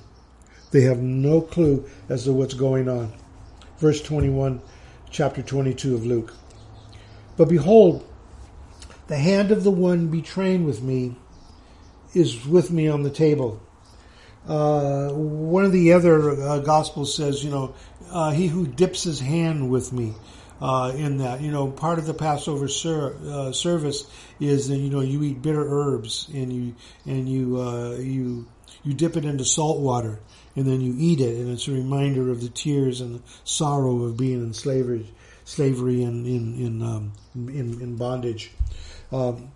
[0.72, 3.14] They have no clue as to what's going on.
[3.78, 4.60] Verse 21,
[5.10, 6.34] chapter 22 of Luke.
[7.38, 8.06] But behold,
[9.06, 11.16] the hand of the one betraying with me
[12.12, 13.62] is with me on the table.
[14.46, 17.74] Uh, one of the other uh, gospels says, you know,
[18.12, 20.14] uh, he who dips his hand with me.
[20.60, 24.90] Uh, in that, you know, part of the Passover ser- uh, service is that you
[24.90, 28.46] know you eat bitter herbs and you and you uh, you
[28.84, 30.20] you dip it into salt water
[30.54, 34.04] and then you eat it, and it's a reminder of the tears and the sorrow
[34.04, 35.10] of being in slavery,
[35.44, 38.52] slavery and in in um, in, in, bondage.
[39.10, 39.50] Um,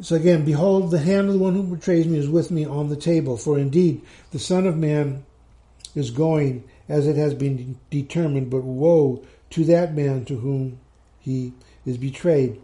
[0.00, 2.88] So again, behold, the hand of the one who betrays me is with me on
[2.88, 3.36] the table.
[3.36, 5.24] For indeed, the Son of Man
[5.94, 10.78] is going as it has been determined, but woe to that man to whom
[11.18, 11.52] he
[11.86, 12.60] is betrayed.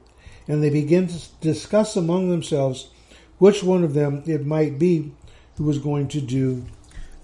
[0.46, 2.90] And they begin to discuss among themselves
[3.38, 5.12] which one of them it might be
[5.56, 6.64] who was going to do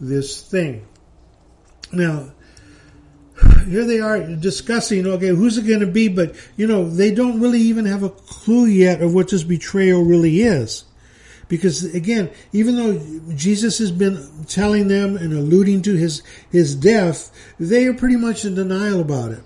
[0.01, 0.87] this thing.
[1.93, 2.33] Now,
[3.69, 6.09] here they are discussing, okay, who's it going to be?
[6.09, 10.03] But, you know, they don't really even have a clue yet of what this betrayal
[10.03, 10.85] really is.
[11.49, 17.31] Because again, even though Jesus has been telling them and alluding to his, his death,
[17.59, 19.43] they are pretty much in denial about it.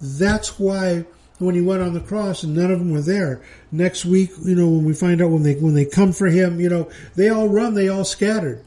[0.00, 1.04] That's why
[1.38, 3.42] when he went on the cross and none of them were there.
[3.70, 6.58] Next week, you know, when we find out when they, when they come for him,
[6.58, 8.64] you know, they all run, they all scattered.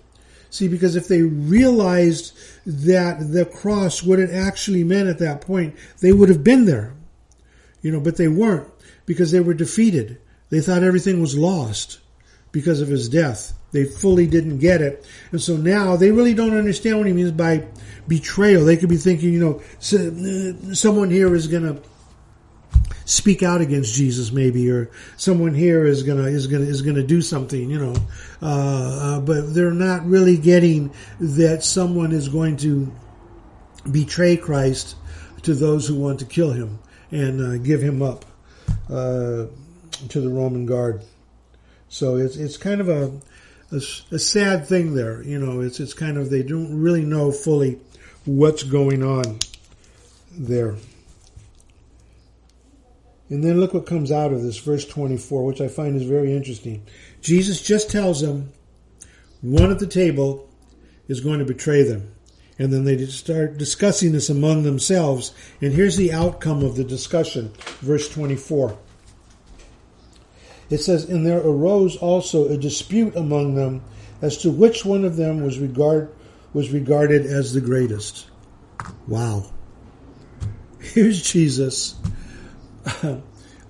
[0.52, 5.76] See, because if they realized that the cross, what it actually meant at that point,
[6.02, 6.93] they would have been there.
[7.82, 8.67] You know, but they weren't
[9.06, 10.17] because they were defeated.
[10.50, 12.00] They thought everything was lost
[12.56, 13.52] because of his death.
[13.74, 15.06] They fully didn't get it.
[15.34, 17.68] And so now they really don't understand what he means by
[18.08, 18.63] betrayal.
[18.63, 19.62] They could be thinking, you know,
[20.74, 21.82] someone here is going to
[23.04, 27.22] speak out against Jesus, maybe, or someone here is gonna is gonna is gonna do
[27.22, 27.96] something, you know.
[28.41, 32.89] Uh, uh, but they're not really getting that someone is going to
[33.91, 34.96] betray Christ
[35.44, 36.80] to those who want to kill him
[37.12, 38.24] and uh, give him up
[38.89, 39.48] uh,
[40.08, 41.04] to the Roman guard.
[41.95, 43.05] So it's it's kind of a,
[43.71, 43.77] a,
[44.12, 45.62] a sad thing there, you know.
[45.62, 47.79] It's it's kind of they don't really know fully
[48.25, 49.39] what's going on
[50.29, 50.75] there.
[53.29, 56.36] And then look what comes out of this, verse 24, which I find is very
[56.36, 56.86] interesting.
[57.21, 58.51] Jesus just tells them
[59.41, 60.49] one at the table
[61.08, 62.12] is going to betray them.
[62.60, 65.34] And then they start discussing this among themselves.
[65.62, 68.77] And here's the outcome of the discussion, verse 24.
[70.69, 73.84] It says, And there arose also a dispute among them
[74.21, 76.12] as to which one of them was regard
[76.54, 78.28] was regarded as the greatest.
[79.08, 79.45] Wow.
[80.80, 81.95] Here's Jesus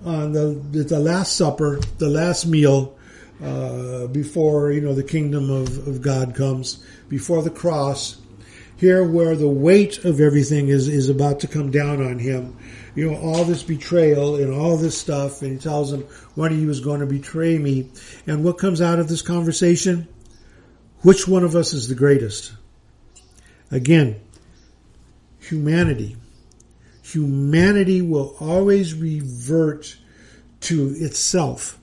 [0.04, 2.96] on the the Last Supper, the last meal
[3.42, 8.16] uh, before you know the kingdom of, of God comes, before the cross.
[8.78, 12.56] Here, where the weight of everything is is about to come down on him,
[12.96, 16.06] you know all this betrayal and all this stuff, and he tells him
[16.36, 17.90] of you is going to betray me.
[18.26, 20.08] And what comes out of this conversation?
[21.02, 22.52] Which one of us is the greatest?
[23.70, 24.20] Again,
[25.38, 26.16] humanity
[27.12, 29.96] humanity will always revert
[30.60, 31.78] to itself.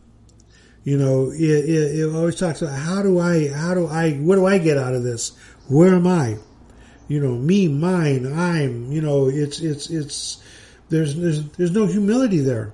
[0.84, 4.36] You know, it, it, it, always talks about how do I, how do I, what
[4.36, 5.32] do I get out of this?
[5.69, 6.38] Where am I?
[7.08, 10.43] You know, me, mine, I'm, you know, it's, it's, it's,
[10.89, 12.72] there's, there's, there's no humility there.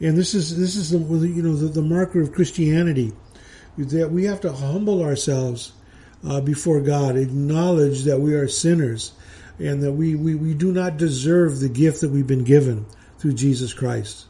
[0.00, 3.12] And this is, this is the, you know, the, the marker of Christianity
[3.78, 5.72] that we have to humble ourselves
[6.26, 9.12] uh, before God, acknowledge that we are sinners,
[9.58, 12.86] and that we, we, we do not deserve the gift that we've been given
[13.18, 14.26] through Jesus Christ.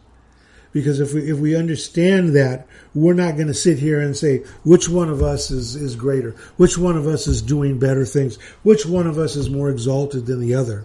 [0.73, 4.39] Because if we, if we understand that, we're not going to sit here and say,
[4.65, 6.31] which one of us is, is greater?
[6.57, 8.37] Which one of us is doing better things?
[8.63, 10.85] Which one of us is more exalted than the other?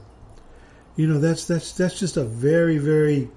[0.98, 3.30] You know, that's, that's, that's just a very, very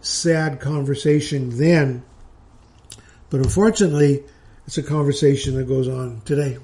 [0.00, 2.02] sad conversation then.
[3.28, 4.24] But unfortunately,
[4.66, 6.56] it's a conversation that goes on today.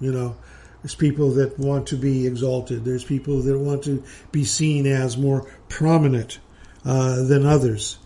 [0.00, 0.36] You know,
[0.82, 2.84] there's people that want to be exalted.
[2.84, 6.38] There's people that want to be seen as more prominent
[6.84, 7.98] uh, than others.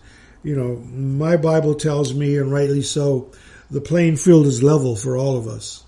[0.43, 3.31] You know, my Bible tells me, and rightly so,
[3.69, 5.83] the playing field is level for all of us.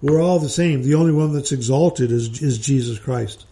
[0.00, 0.82] We're all the same.
[0.82, 3.44] The only one that's exalted is, is Jesus Christ.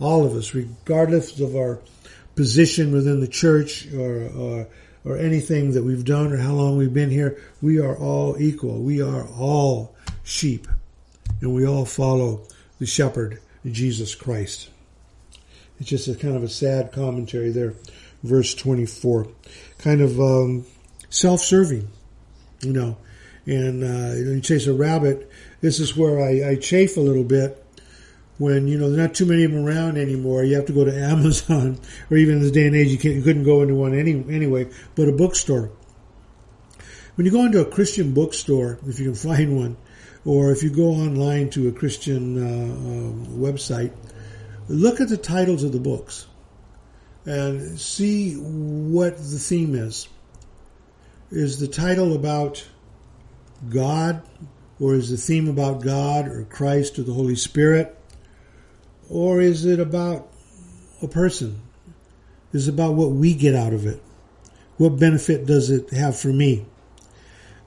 [0.00, 1.78] All of us, regardless of our
[2.34, 4.66] position within the church or, or,
[5.04, 8.80] or anything that we've done or how long we've been here, we are all equal.
[8.80, 10.66] We are all sheep
[11.40, 12.42] and we all follow
[12.78, 14.70] the shepherd, Jesus Christ.
[15.78, 17.74] It's just a kind of a sad commentary there,
[18.22, 19.28] verse 24.
[19.78, 20.66] Kind of um,
[21.08, 21.88] self-serving,
[22.60, 22.96] you know.
[23.46, 27.62] And uh, you chase a rabbit, this is where I, I chafe a little bit
[28.40, 30.42] when you know there's not too many of them around anymore.
[30.42, 31.78] You have to go to Amazon,
[32.10, 34.12] or even in this day and age, you, can't, you couldn't go into one any,
[34.34, 34.70] anyway.
[34.94, 35.70] But a bookstore.
[37.16, 39.76] When you go into a Christian bookstore, if you can find one,
[40.24, 43.92] or if you go online to a Christian uh, uh, website,
[44.68, 46.26] look at the titles of the books
[47.26, 50.08] and see what the theme is.
[51.30, 52.66] Is the title about
[53.68, 54.22] God,
[54.80, 57.99] or is the theme about God, or Christ, or the Holy Spirit,
[59.10, 60.28] or is it about
[61.02, 61.60] a person?
[62.52, 64.00] Is it about what we get out of it?
[64.80, 66.64] what benefit does it have for me?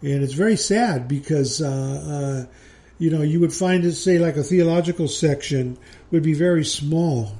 [0.01, 2.53] And it's very sad because, uh, uh,
[2.97, 5.77] you know, you would find it, say, like a theological section
[6.10, 7.34] would be very small.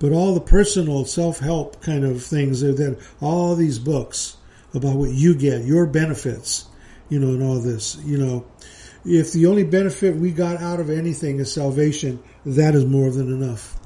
[0.00, 4.36] But all the personal self-help kind of things then all these books
[4.74, 6.66] about what you get, your benefits,
[7.08, 8.44] you know, and all this, you know,
[9.04, 13.28] if the only benefit we got out of anything is salvation, that is more than
[13.28, 13.78] enough.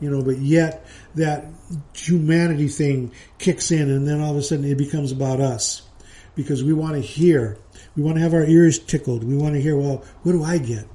[0.00, 1.46] You know, but yet that
[1.94, 5.82] humanity thing kicks in and then all of a sudden it becomes about us
[6.34, 7.58] because we want to hear.
[7.96, 9.24] We want to have our ears tickled.
[9.24, 10.86] We want to hear, well, what do I get?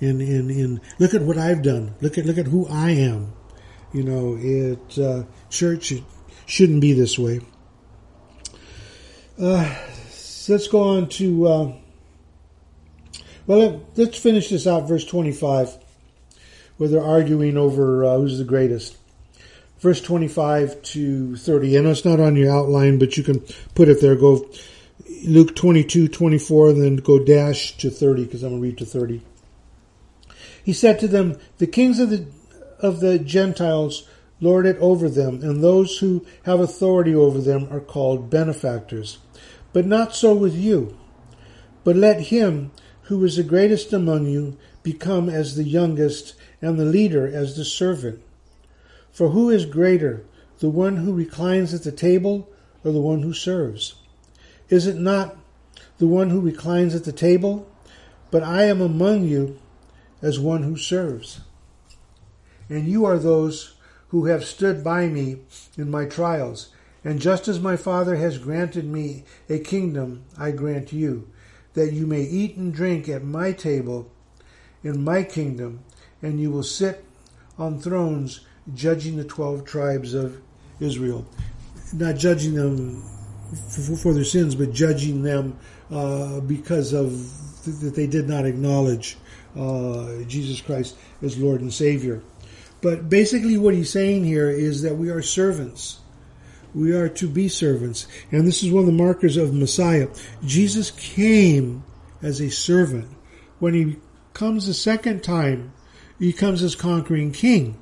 [0.00, 1.94] And, and, and look at what I've done.
[2.00, 3.32] Look at, look at who I am.
[3.92, 6.02] You know, it, uh, church it
[6.46, 7.40] shouldn't be this way.
[9.40, 9.72] Uh,
[10.48, 11.72] let's go on to, uh,
[13.46, 15.76] well, let's finish this out, verse 25,
[16.76, 18.96] where they're arguing over uh, who's the greatest.
[19.78, 21.78] Verse 25 to 30.
[21.78, 23.40] I know it's not on your outline, but you can
[23.74, 24.16] put it there.
[24.16, 24.48] Go
[25.24, 28.86] Luke 22, 24, and then go dash to 30, because I'm going to read to
[28.86, 29.22] 30.
[30.64, 32.26] He said to them, The kings of the,
[32.80, 34.08] of the Gentiles
[34.40, 39.18] lord it over them, and those who have authority over them are called benefactors.
[39.72, 40.96] But not so with you.
[41.82, 42.70] But let him
[43.04, 47.64] who is the greatest among you become as the youngest, and the leader as the
[47.64, 48.22] servant.
[49.12, 50.24] For who is greater,
[50.60, 52.48] the one who reclines at the table,
[52.84, 53.94] or the one who serves?
[54.68, 55.36] Is it not
[55.98, 57.68] the one who reclines at the table?
[58.30, 59.58] But I am among you
[60.22, 61.40] as one who serves.
[62.68, 63.74] And you are those
[64.08, 65.38] who have stood by me
[65.76, 66.70] in my trials.
[67.04, 71.28] And just as my Father has granted me a kingdom, I grant you
[71.74, 74.10] that you may eat and drink at my table
[74.82, 75.84] in my kingdom,
[76.22, 77.04] and you will sit
[77.58, 78.40] on thrones
[78.74, 80.40] judging the 12 tribes of
[80.80, 81.26] Israel.
[81.92, 83.02] Not judging them
[83.98, 85.58] for, their sins, but judging them
[85.90, 87.10] uh, because of
[87.64, 89.16] th- that they did not acknowledge
[89.56, 92.22] uh, Jesus Christ as Lord and Savior.
[92.80, 96.00] But basically, what he's saying here is that we are servants.
[96.74, 98.06] We are to be servants.
[98.32, 100.08] And this is one of the markers of Messiah.
[100.44, 101.84] Jesus came
[102.20, 103.08] as a servant.
[103.60, 103.96] When he
[104.32, 105.72] comes the second time,
[106.18, 107.80] he comes as conquering king.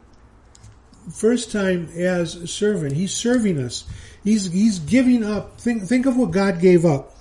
[1.10, 2.92] First time as servant.
[2.92, 3.84] He's serving us.
[4.22, 5.60] He's, he's giving up.
[5.60, 7.16] Think, think of what God gave up.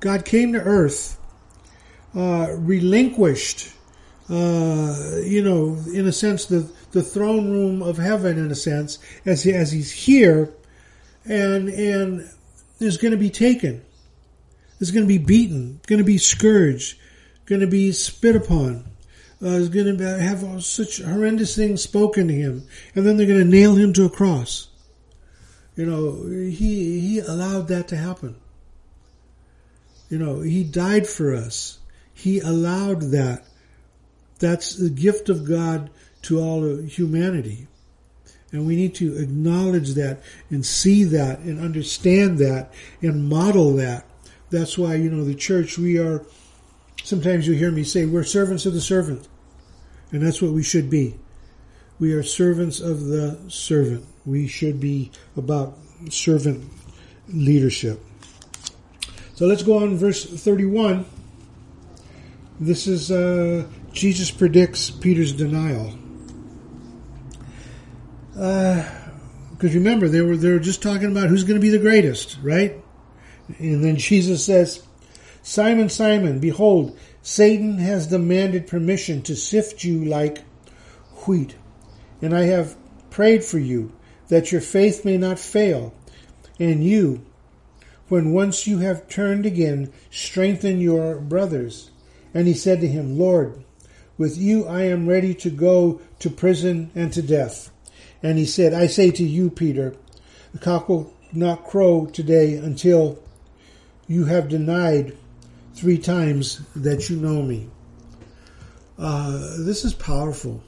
[0.00, 1.18] God came to earth,
[2.14, 3.72] uh, relinquished,
[4.36, 9.42] you know, in a sense, the, the throne room of heaven in a sense as
[9.42, 10.52] he, as he's here
[11.24, 12.28] and and
[12.80, 13.82] is going to be taken.
[14.80, 16.98] Is going to be beaten going to be scourged
[17.46, 18.84] going to be spit upon.
[19.42, 23.38] Uh, is going to have such horrendous things spoken to him and then they're going
[23.38, 24.68] to nail him to a cross.
[25.76, 28.36] You know he he allowed that to happen.
[30.08, 31.78] You know he died for us.
[32.14, 33.44] He allowed that
[34.42, 35.88] that's the gift of god
[36.22, 37.68] to all humanity.
[38.50, 44.04] And we need to acknowledge that and see that and understand that and model that.
[44.50, 46.26] That's why, you know, the church, we are,
[47.04, 49.28] sometimes you hear me say, we're servants of the servant.
[50.10, 51.14] And that's what we should be.
[52.00, 54.04] We are servants of the servant.
[54.26, 55.78] We should be about
[56.10, 56.68] servant
[57.28, 58.00] leadership.
[59.34, 61.06] So let's go on verse 31.
[62.60, 65.94] This is uh, Jesus predicts Peter's denial.
[68.32, 68.84] Because
[69.62, 72.38] uh, remember, they were they were just talking about who's going to be the greatest,
[72.42, 72.82] right?
[73.58, 74.82] And then Jesus says,
[75.42, 80.38] "Simon, Simon, behold, Satan has demanded permission to sift you like
[81.26, 81.54] wheat,
[82.22, 82.76] and I have
[83.10, 83.92] prayed for you
[84.28, 85.92] that your faith may not fail,
[86.58, 87.26] and you,
[88.08, 91.90] when once you have turned again, strengthen your brothers."
[92.34, 93.62] And he said to him, Lord,
[94.18, 97.70] with you I am ready to go to prison and to death.
[98.22, 99.96] And he said, I say to you, Peter,
[100.52, 103.18] the cock will not crow today until
[104.06, 105.16] you have denied
[105.74, 107.68] three times that you know me.
[108.98, 110.62] Uh, this is powerful.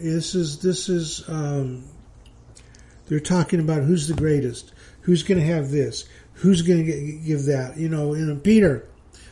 [0.00, 1.84] This is this is um,
[3.06, 4.72] they're talking about who's the greatest,
[5.02, 7.76] who's going to have this, who's going to give that.
[7.76, 8.86] You know, and Peter,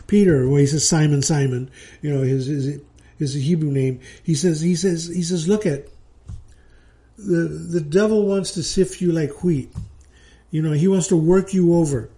[0.06, 1.70] Peter, well, he says Simon, Simon.
[2.02, 2.80] You know, his his
[3.18, 4.00] his Hebrew name.
[4.22, 5.88] He says he says he says, look at
[7.18, 9.72] the the devil wants to sift you like wheat.
[10.50, 12.10] You know, he wants to work you over.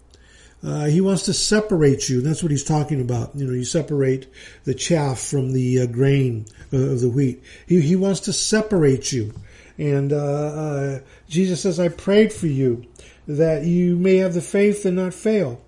[0.62, 2.20] Uh, he wants to separate you.
[2.20, 3.34] That's what he's talking about.
[3.36, 4.26] You know, you separate
[4.64, 7.42] the chaff from the uh, grain of the wheat.
[7.66, 9.32] He, he wants to separate you.
[9.78, 12.84] And uh, uh Jesus says, I prayed for you
[13.28, 15.60] that you may have the faith and not fail.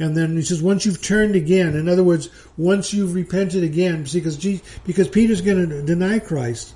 [0.00, 4.06] And then he says, once you've turned again, in other words, once you've repented again,
[4.10, 6.74] because Jesus, because Peter's going to deny Christ,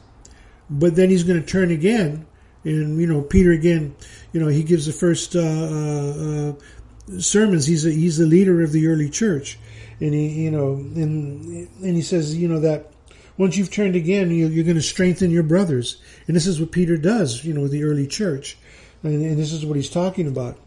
[0.69, 2.27] but then he's going to turn again,
[2.65, 3.97] and you know, Peter again,
[4.33, 7.67] you know, he gives the first uh, uh, uh, sermons.
[7.67, 9.59] He's a, he's the leader of the early church,
[10.01, 12.93] and he, you know, and and he says, you know, that
[13.39, 15.97] once you've turned again, you, are going to strengthen your brothers,
[16.27, 18.59] and this is what Peter does, you know, with the early church,
[19.03, 20.59] and, and this is what he's talking about.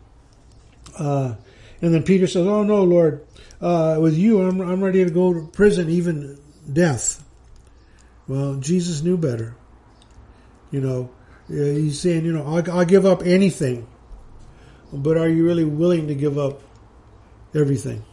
[0.97, 1.35] Uh,
[1.81, 3.25] and then Peter says, "Oh no, Lord,
[3.61, 6.39] uh, with you, I'm I'm ready to go to prison, even
[6.71, 7.23] death."
[8.27, 9.55] Well, Jesus knew better.
[10.71, 11.09] You know,
[11.47, 13.87] he's saying, you know, I'll, I'll give up anything,
[14.91, 16.61] but are you really willing to give up
[17.55, 18.03] everything?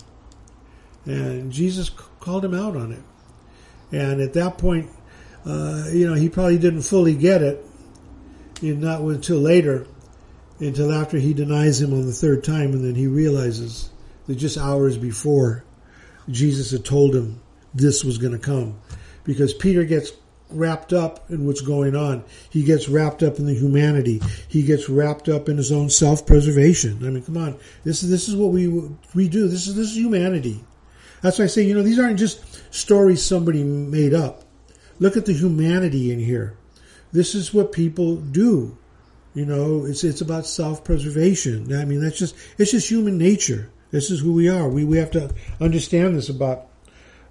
[1.04, 3.02] And Jesus called him out on it.
[3.90, 4.88] And at that point,
[5.44, 7.64] uh, you know, he probably didn't fully get it,
[8.62, 9.86] not until later
[10.64, 13.90] until after he denies him on the third time, and then he realizes
[14.26, 15.64] that just hours before,
[16.28, 17.40] Jesus had told him
[17.74, 18.78] this was going to come.
[19.24, 20.12] Because Peter gets
[20.50, 22.24] wrapped up in what's going on.
[22.50, 24.20] He gets wrapped up in the humanity.
[24.48, 26.98] He gets wrapped up in his own self-preservation.
[27.04, 27.58] I mean, come on.
[27.82, 28.68] This is, this is what we,
[29.14, 29.48] we do.
[29.48, 30.62] This is, this is humanity.
[31.22, 34.44] That's why I say, you know, these aren't just stories somebody made up.
[34.98, 36.56] Look at the humanity in here.
[37.12, 38.76] This is what people do.
[39.34, 41.76] You know, it's it's about self preservation.
[41.76, 43.70] I mean, that's just it's just human nature.
[43.90, 44.68] This is who we are.
[44.68, 46.68] We we have to understand this about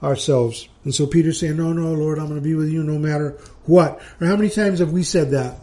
[0.01, 0.67] ourselves.
[0.83, 3.37] And so Peter's saying, "No, no, Lord, I'm going to be with you no matter
[3.65, 5.61] what." Or how many times have we said that?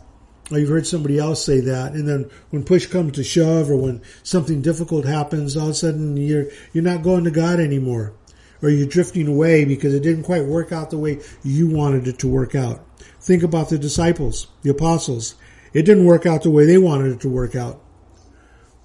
[0.51, 3.77] Or you've heard somebody else say that, and then when push comes to shove, or
[3.77, 8.15] when something difficult happens, all of a sudden you're you're not going to God anymore,
[8.63, 12.19] or you're drifting away because it didn't quite work out the way you wanted it
[12.21, 12.81] to work out.
[13.21, 15.35] Think about the disciples, the apostles.
[15.73, 17.81] It didn't work out the way they wanted it to work out,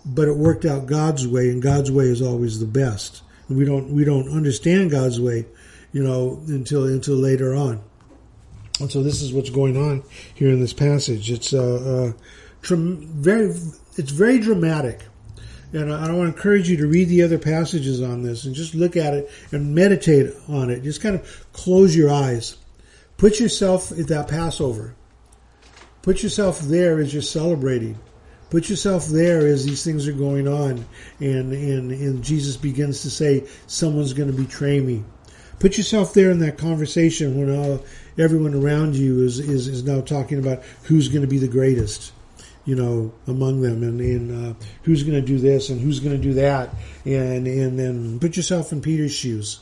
[0.06, 3.24] but it worked out God's way, and God's way is always the best.
[3.48, 5.46] And we don't we don't understand God's way,
[5.92, 7.82] you know, until until later on.
[8.80, 11.32] And so this is what's going on here in this passage.
[11.32, 13.56] It's uh, uh very
[13.98, 15.06] it's very dramatic.
[15.74, 18.56] And I, I want to encourage you to read the other passages on this and
[18.56, 20.84] just look at it and meditate on it.
[20.84, 22.58] Just kind of close your eyes.
[23.18, 24.96] Put yourself at that Passover.
[26.06, 27.98] Put yourself there as you're celebrating.
[28.52, 30.86] Put yourself there as these things are going on
[31.20, 35.04] and, and, and Jesus begins to say, someone's going to betray me.
[35.58, 37.84] Put yourself there in that conversation when all,
[38.20, 42.14] everyone around you is, is, is now talking about who's going to be the greatest,
[42.66, 46.16] you know, among them and, and uh, who's going to do this and who's going
[46.16, 46.70] to do that.
[47.04, 49.60] And, and then put yourself in Peter's shoes.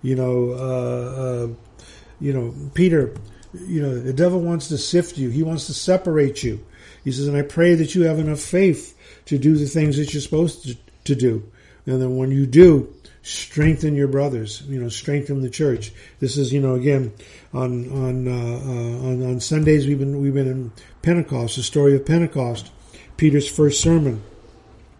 [0.00, 1.48] You know, uh, uh,
[2.20, 3.16] you know, Peter,
[3.54, 5.30] you know, the devil wants to sift you.
[5.30, 6.64] He wants to separate you.
[7.04, 8.96] He says, and I pray that you have enough faith
[9.26, 11.50] to do the things that you're supposed to, to do.
[11.86, 15.92] And then when you do, strengthen your brothers, you know, strengthen the church.
[16.20, 17.12] This is, you know, again,
[17.52, 20.72] on, on, uh, uh, on, on Sundays, we've been, we've been in
[21.02, 22.70] Pentecost, the story of Pentecost,
[23.16, 24.22] Peter's first sermon.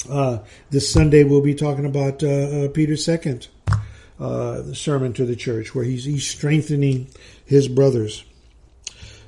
[0.08, 0.38] Uh,
[0.70, 3.48] this Sunday we'll be talking about, uh, uh, Peter's second,
[4.20, 7.08] uh, sermon to the church where he's, he's strengthening
[7.44, 8.24] his brothers.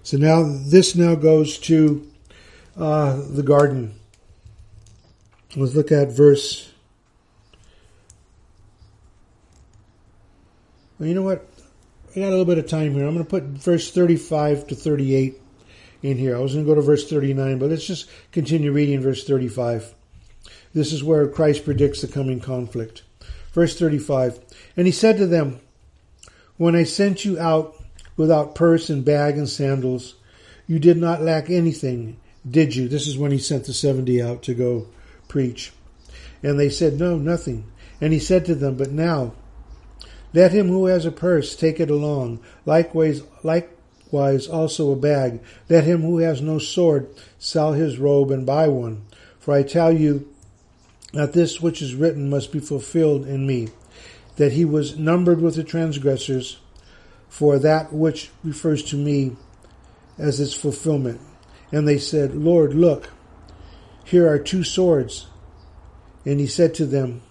[0.05, 2.07] So now this now goes to
[2.77, 3.95] uh, the garden.
[5.57, 6.71] Let's look at verse.
[10.99, 11.49] Well, you know what?
[12.11, 13.07] I got a little bit of time here.
[13.07, 15.41] I'm going to put verse 35 to 38
[16.03, 16.37] in here.
[16.37, 19.95] I was going to go to verse 39, but let's just continue reading verse 35.
[20.75, 23.05] This is where Christ predicts the coming conflict.
[23.55, 24.39] Verse 35
[24.77, 25.61] And he said to them,
[26.59, 27.75] When I sent you out
[28.17, 30.15] without purse and bag and sandals.
[30.67, 32.89] You did not lack anything, did you?
[32.89, 34.87] This is when he sent the 70 out to go
[35.29, 35.73] preach.
[36.43, 37.71] And they said, No, nothing.
[38.01, 39.35] And he said to them, But now,
[40.33, 45.41] let him who has a purse take it along, likewise, likewise also a bag.
[45.69, 47.09] Let him who has no sword
[47.39, 49.07] sell his robe and buy one.
[49.39, 50.29] For I tell you
[51.13, 53.69] that this which is written must be fulfilled in me,
[54.37, 56.59] that he was numbered with the transgressors
[57.35, 59.33] for that which refers to me
[60.19, 61.21] as its fulfillment.
[61.73, 63.11] And they said, Lord, look,
[64.05, 65.27] here are two swords.
[66.25, 67.23] And he said to them,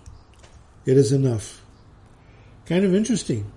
[0.86, 1.64] It is enough.
[2.66, 3.50] Kind of interesting.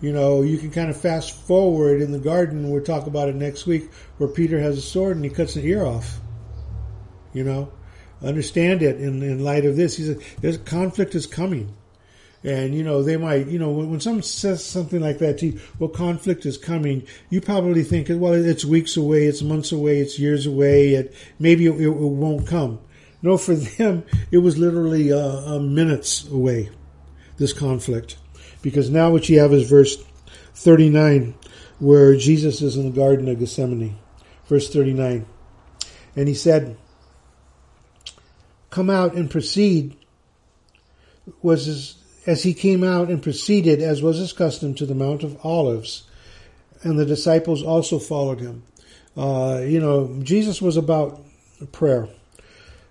[0.00, 2.70] You know, you can kind of fast forward in the garden.
[2.70, 5.66] We'll talk about it next week where Peter has a sword and he cuts an
[5.66, 6.20] ear off.
[7.34, 7.70] You know,
[8.22, 9.98] understand it in, in light of this.
[9.98, 11.76] He said, there's conflict is coming.
[12.42, 15.46] And, you know, they might, you know, when, when someone says something like that to
[15.46, 20.00] you, well, conflict is coming, you probably think, well, it's weeks away, it's months away,
[20.00, 22.80] it's years away, it, maybe it, it won't come.
[23.22, 26.70] No, for them, it was literally uh, uh, minutes away,
[27.36, 28.16] this conflict.
[28.62, 30.02] Because now what you have is verse
[30.54, 31.34] 39,
[31.78, 33.98] where Jesus is in the Garden of Gethsemane.
[34.46, 35.26] Verse 39.
[36.16, 36.76] And he said,
[38.70, 39.96] Come out and proceed,
[41.42, 45.22] was his, as he came out and proceeded, as was his custom, to the Mount
[45.22, 46.04] of Olives,
[46.82, 48.62] and the disciples also followed him.
[49.16, 51.20] Uh, you know, Jesus was about
[51.72, 52.08] prayer.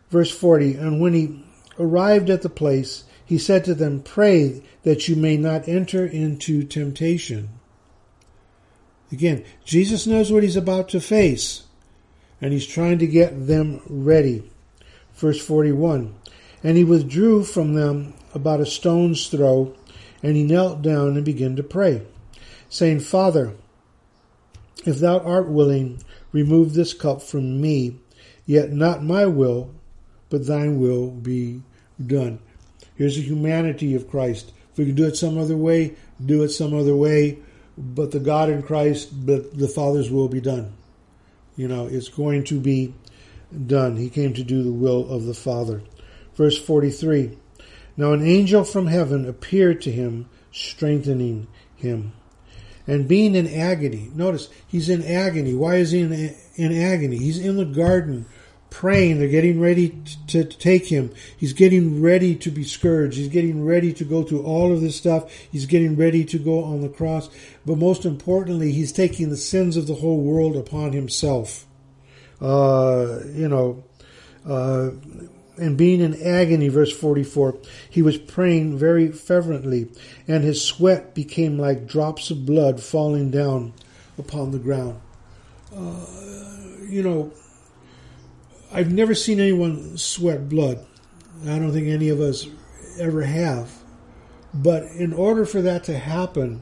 [0.09, 1.43] Verse 40, and when he
[1.77, 6.63] arrived at the place, he said to them, Pray that you may not enter into
[6.63, 7.49] temptation.
[9.11, 11.63] Again, Jesus knows what he's about to face,
[12.41, 14.49] and he's trying to get them ready.
[15.13, 16.15] Verse 41,
[16.63, 19.73] and he withdrew from them about a stone's throw,
[20.21, 22.05] and he knelt down and began to pray,
[22.69, 23.53] saying, Father,
[24.85, 26.01] if thou art willing,
[26.31, 27.97] remove this cup from me,
[28.45, 29.71] yet not my will,
[30.29, 31.61] but thine will be
[32.05, 32.39] done.
[32.95, 34.51] Here's the humanity of Christ.
[34.71, 37.39] If we can do it some other way, do it some other way,
[37.77, 40.73] but the God in Christ, but the Father's will be done.
[41.55, 42.93] You know, it's going to be
[43.65, 43.97] done.
[43.97, 45.81] He came to do the will of the Father.
[46.35, 47.37] Verse 43
[47.99, 52.13] Now an angel from heaven appeared to him, strengthening him
[52.87, 54.09] and being in agony.
[54.15, 55.53] Notice he's in agony.
[55.53, 57.17] Why is he in, in agony?
[57.17, 58.25] He's in the garden
[58.69, 59.19] praying.
[59.19, 61.13] They're getting ready to, to take him.
[61.35, 63.17] He's getting ready to be scourged.
[63.17, 65.29] He's getting ready to go through all of this stuff.
[65.51, 67.29] He's getting ready to go on the cross.
[67.65, 71.65] But most importantly, he's taking the sins of the whole world upon himself.
[72.39, 73.83] Uh, you know,
[74.47, 74.91] uh,
[75.59, 77.57] and being in agony, verse 44,
[77.89, 79.89] he was praying very fervently,
[80.27, 83.73] and his sweat became like drops of blood falling down
[84.17, 84.99] upon the ground.
[85.75, 86.05] Uh,
[86.87, 87.31] you know,
[88.71, 90.85] I've never seen anyone sweat blood.
[91.43, 92.47] I don't think any of us
[92.99, 93.71] ever have.
[94.53, 96.61] But in order for that to happen,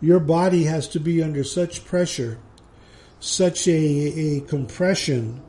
[0.00, 2.38] your body has to be under such pressure,
[3.20, 5.42] such a, a compression,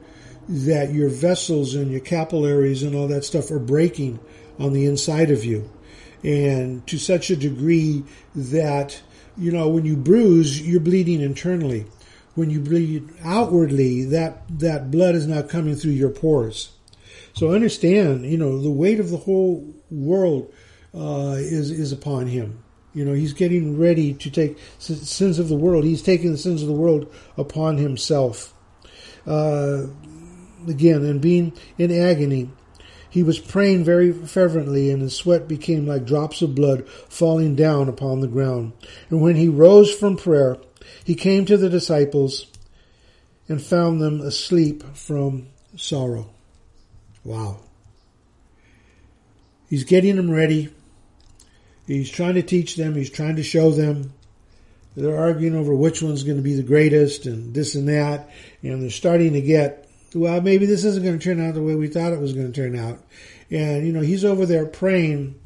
[0.47, 4.19] that your vessels and your capillaries and all that stuff are breaking
[4.59, 5.69] on the inside of you.
[6.23, 8.03] And to such a degree
[8.35, 9.01] that,
[9.37, 11.85] you know, when you bruise, you're bleeding internally.
[12.35, 16.71] When you bleed outwardly, that, that blood is not coming through your pores.
[17.33, 20.51] So understand, you know, the weight of the whole world
[20.95, 22.63] uh, is, is upon him.
[22.93, 25.83] You know, he's getting ready to take sins of the world.
[25.83, 28.53] He's taking the sins of the world upon himself.
[29.25, 29.87] Uh,
[30.67, 32.49] again and being in agony.
[33.09, 37.87] He was praying very fervently, and his sweat became like drops of blood falling down
[37.87, 38.73] upon the ground.
[39.09, 40.57] And when he rose from prayer,
[41.03, 42.47] he came to the disciples
[43.47, 46.29] and found them asleep from sorrow.
[47.23, 47.59] Wow.
[49.69, 50.73] He's getting them ready.
[51.87, 52.95] He's trying to teach them.
[52.95, 54.13] He's trying to show them.
[54.95, 58.29] They're arguing over which one's going to be the greatest and this and that.
[58.61, 59.82] And they're starting to get
[60.15, 62.51] well, maybe this isn't going to turn out the way we thought it was going
[62.51, 62.99] to turn out.
[63.49, 65.39] And, you know, he's over there praying,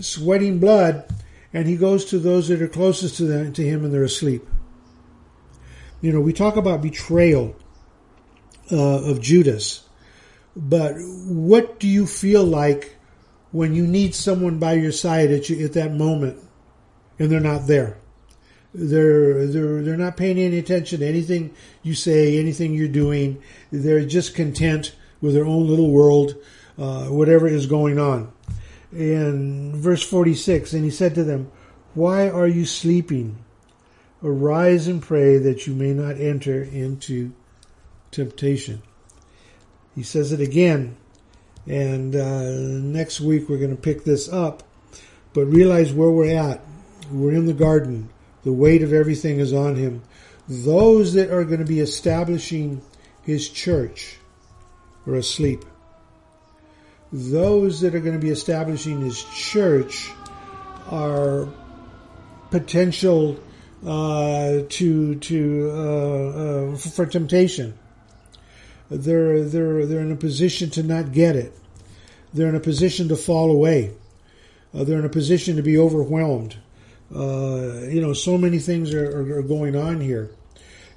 [0.00, 1.04] sweating blood,
[1.52, 4.46] and he goes to those that are closest to, them, to him and they're asleep.
[6.00, 7.56] You know, we talk about betrayal
[8.72, 9.86] uh, of Judas,
[10.56, 12.96] but what do you feel like
[13.52, 16.38] when you need someone by your side at, you, at that moment
[17.18, 17.99] and they're not there?
[18.72, 23.42] They're they're they're not paying any attention to anything you say, anything you're doing.
[23.72, 26.36] They're just content with their own little world,
[26.78, 28.32] uh, whatever is going on.
[28.92, 31.50] In verse 46, and he said to them,
[31.94, 33.44] Why are you sleeping?
[34.22, 37.32] Arise and pray that you may not enter into
[38.10, 38.82] temptation.
[39.94, 40.96] He says it again,
[41.66, 44.62] and uh, next week we're going to pick this up.
[45.32, 46.60] But realize where we're at.
[47.10, 48.08] We're in the garden.
[48.44, 50.02] The weight of everything is on him.
[50.48, 52.82] Those that are going to be establishing
[53.22, 54.16] his church
[55.06, 55.64] are asleep.
[57.12, 60.10] Those that are going to be establishing his church
[60.88, 61.48] are
[62.50, 63.38] potential
[63.84, 67.78] uh, to to uh, uh, for temptation.
[68.90, 71.52] They're they're they're in a position to not get it.
[72.34, 73.94] They're in a position to fall away.
[74.74, 76.56] Uh, they're in a position to be overwhelmed.
[77.14, 80.30] Uh, you know, so many things are, are, are, going on here.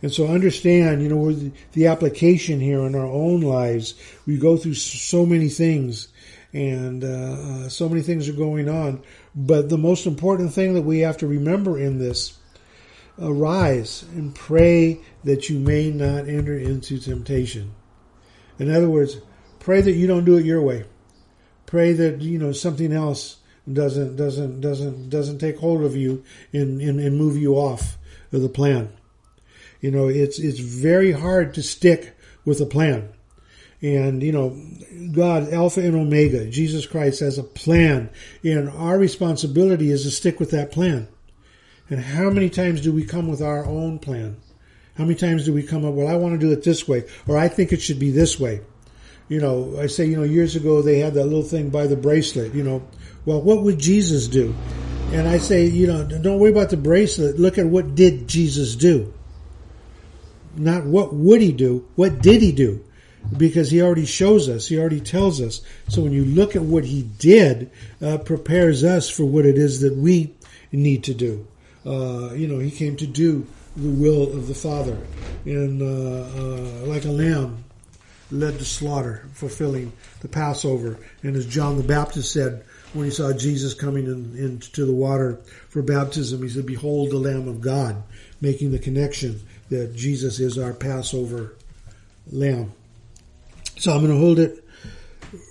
[0.03, 3.95] And so understand, you know, the, the application here in our own lives,
[4.27, 6.09] we go through so many things
[6.53, 9.01] and uh, uh, so many things are going on.
[9.33, 12.37] But the most important thing that we have to remember in this,
[13.19, 17.73] arise and pray that you may not enter into temptation.
[18.59, 19.17] In other words,
[19.59, 20.85] pray that you don't do it your way.
[21.65, 23.37] Pray that you know something else
[23.71, 27.97] doesn't doesn't doesn't doesn't take hold of you and, and, and move you off
[28.31, 28.91] of the plan.
[29.79, 33.09] You know, it's it's very hard to stick with a plan.
[33.81, 34.57] And, you know,
[35.11, 38.09] God, Alpha and Omega, Jesus Christ has a plan.
[38.41, 41.09] And our responsibility is to stick with that plan.
[41.89, 44.37] And how many times do we come with our own plan?
[44.95, 47.03] How many times do we come up, well, I want to do it this way,
[47.27, 48.61] or I think it should be this way?
[49.27, 51.97] You know, I say, you know, years ago they had that little thing by the
[51.97, 52.87] bracelet, you know,
[53.25, 54.53] well, what would Jesus do?
[55.11, 57.39] And I say, you know, don't worry about the bracelet.
[57.39, 59.13] Look at what did Jesus do.
[60.55, 62.83] Not what would he do, what did he do?
[63.37, 65.61] Because he already shows us, he already tells us.
[65.87, 67.71] So when you look at what he did,
[68.01, 70.33] uh, prepares us for what it is that we
[70.71, 71.47] need to do.
[71.85, 74.97] Uh, you know, he came to do the will of the Father,
[75.45, 77.63] and uh, uh like a lamb
[78.29, 80.97] led to slaughter, fulfilling the Passover.
[81.23, 82.63] And as John the Baptist said,
[82.93, 85.39] when he saw Jesus coming in, into the water
[85.69, 88.01] for baptism, he said, Behold the Lamb of God,
[88.39, 91.55] making the connection that Jesus is our Passover
[92.31, 92.71] lamb.
[93.77, 94.63] So I'm going to hold it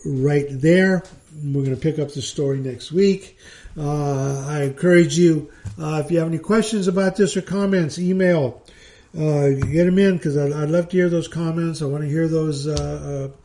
[0.05, 1.03] right there.
[1.43, 3.37] We're going to pick up the story next week.
[3.77, 8.63] Uh, I encourage you, uh, if you have any questions about this or comments, email,
[9.19, 11.83] uh, get them in because I'd, I'd, love to hear those comments.
[11.83, 13.37] I want to hear those uh, uh,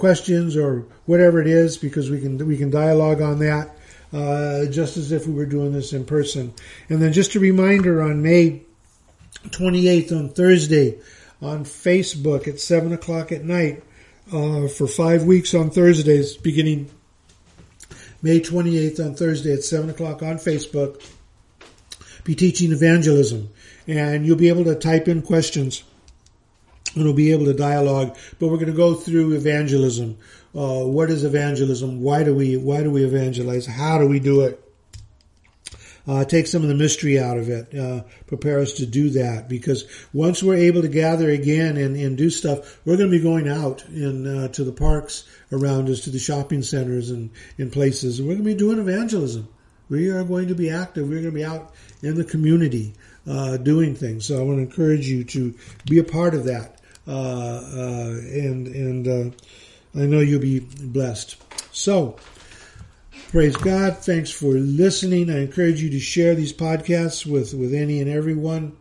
[0.00, 3.76] questions or whatever it is because we can we can dialogue on that
[4.12, 6.52] uh, just as if we were doing this in person.
[6.88, 8.62] And then just a reminder on May
[9.50, 10.98] 28th on Thursday
[11.40, 13.84] on Facebook at seven o'clock at night
[14.32, 16.90] uh, for five weeks on Thursdays beginning
[18.22, 21.02] May 28th on Thursday at 7 o'clock on Facebook.
[22.24, 23.48] Be teaching evangelism.
[23.86, 25.82] And you'll be able to type in questions
[26.96, 28.16] we'll be able to dialogue.
[28.38, 30.18] But we're going to go through evangelism.
[30.54, 32.00] Uh, what is evangelism?
[32.00, 33.66] Why do we why do we evangelize?
[33.66, 34.64] How do we do it?
[36.08, 37.72] Uh, take some of the mystery out of it.
[37.72, 42.16] Uh, prepare us to do that because once we're able to gather again and, and
[42.16, 46.00] do stuff, we're going to be going out in uh, to the parks around us,
[46.00, 48.18] to the shopping centers and in places.
[48.18, 49.48] And we're going to be doing evangelism.
[49.88, 51.08] We are going to be active.
[51.08, 52.94] We're going to be out in the community
[53.28, 54.24] uh, doing things.
[54.24, 56.79] So I want to encourage you to be a part of that.
[57.06, 59.36] Uh, uh, and and uh,
[59.94, 61.36] I know you'll be blessed.
[61.72, 62.16] So,
[63.30, 63.98] praise God.
[63.98, 65.30] Thanks for listening.
[65.30, 68.76] I encourage you to share these podcasts with, with any and everyone.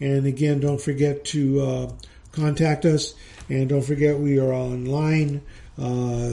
[0.00, 1.92] And again, don't forget to uh,
[2.32, 3.14] contact us.
[3.48, 5.42] And don't forget we are online
[5.78, 6.28] uh,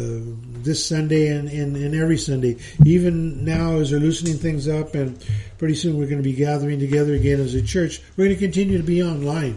[0.63, 2.57] this Sunday and, and, and, every Sunday.
[2.83, 5.23] Even now, as they're loosening things up, and
[5.59, 8.43] pretty soon we're going to be gathering together again as a church, we're going to
[8.43, 9.55] continue to be online.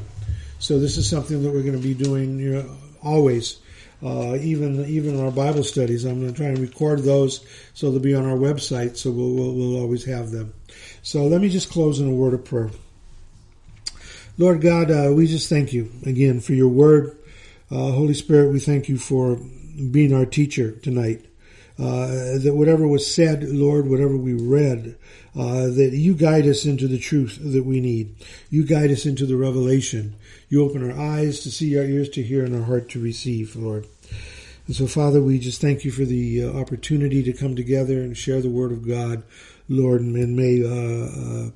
[0.58, 3.58] So this is something that we're going to be doing you know, always.
[4.00, 7.44] Uh, even even in our Bible studies, I'm going to try and record those
[7.74, 8.96] so they'll be on our website.
[8.96, 10.54] So we'll, we'll, we'll always have them.
[11.02, 12.70] So let me just close in a word of prayer.
[14.36, 17.18] Lord God, uh, we just thank you again for your word.
[17.72, 19.36] Uh, Holy Spirit, we thank you for
[19.90, 21.24] being our teacher tonight.
[21.76, 24.96] Uh, that whatever was said, Lord, whatever we read,
[25.36, 28.14] uh, that you guide us into the truth that we need.
[28.50, 30.14] You guide us into the revelation.
[30.48, 33.54] You open our eyes to see, our ears to hear, and our heart to receive,
[33.54, 33.86] Lord.
[34.66, 38.16] And so, Father, we just thank you for the uh, opportunity to come together and
[38.16, 39.22] share the Word of God,
[39.68, 40.00] Lord.
[40.02, 41.50] And may uh, uh,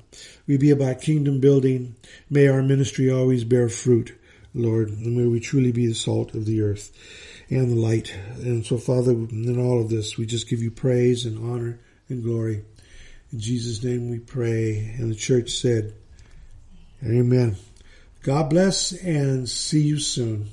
[0.47, 1.95] we be about kingdom building.
[2.29, 4.17] May our ministry always bear fruit,
[4.53, 4.89] Lord.
[4.89, 6.91] And may we truly be the salt of the earth
[7.49, 8.15] and the light.
[8.37, 11.79] And so, Father, in all of this, we just give you praise and honor
[12.09, 12.63] and glory.
[13.31, 14.95] In Jesus' name we pray.
[14.97, 15.93] And the church said,
[17.03, 17.57] Amen.
[18.23, 20.47] God bless and see you soon.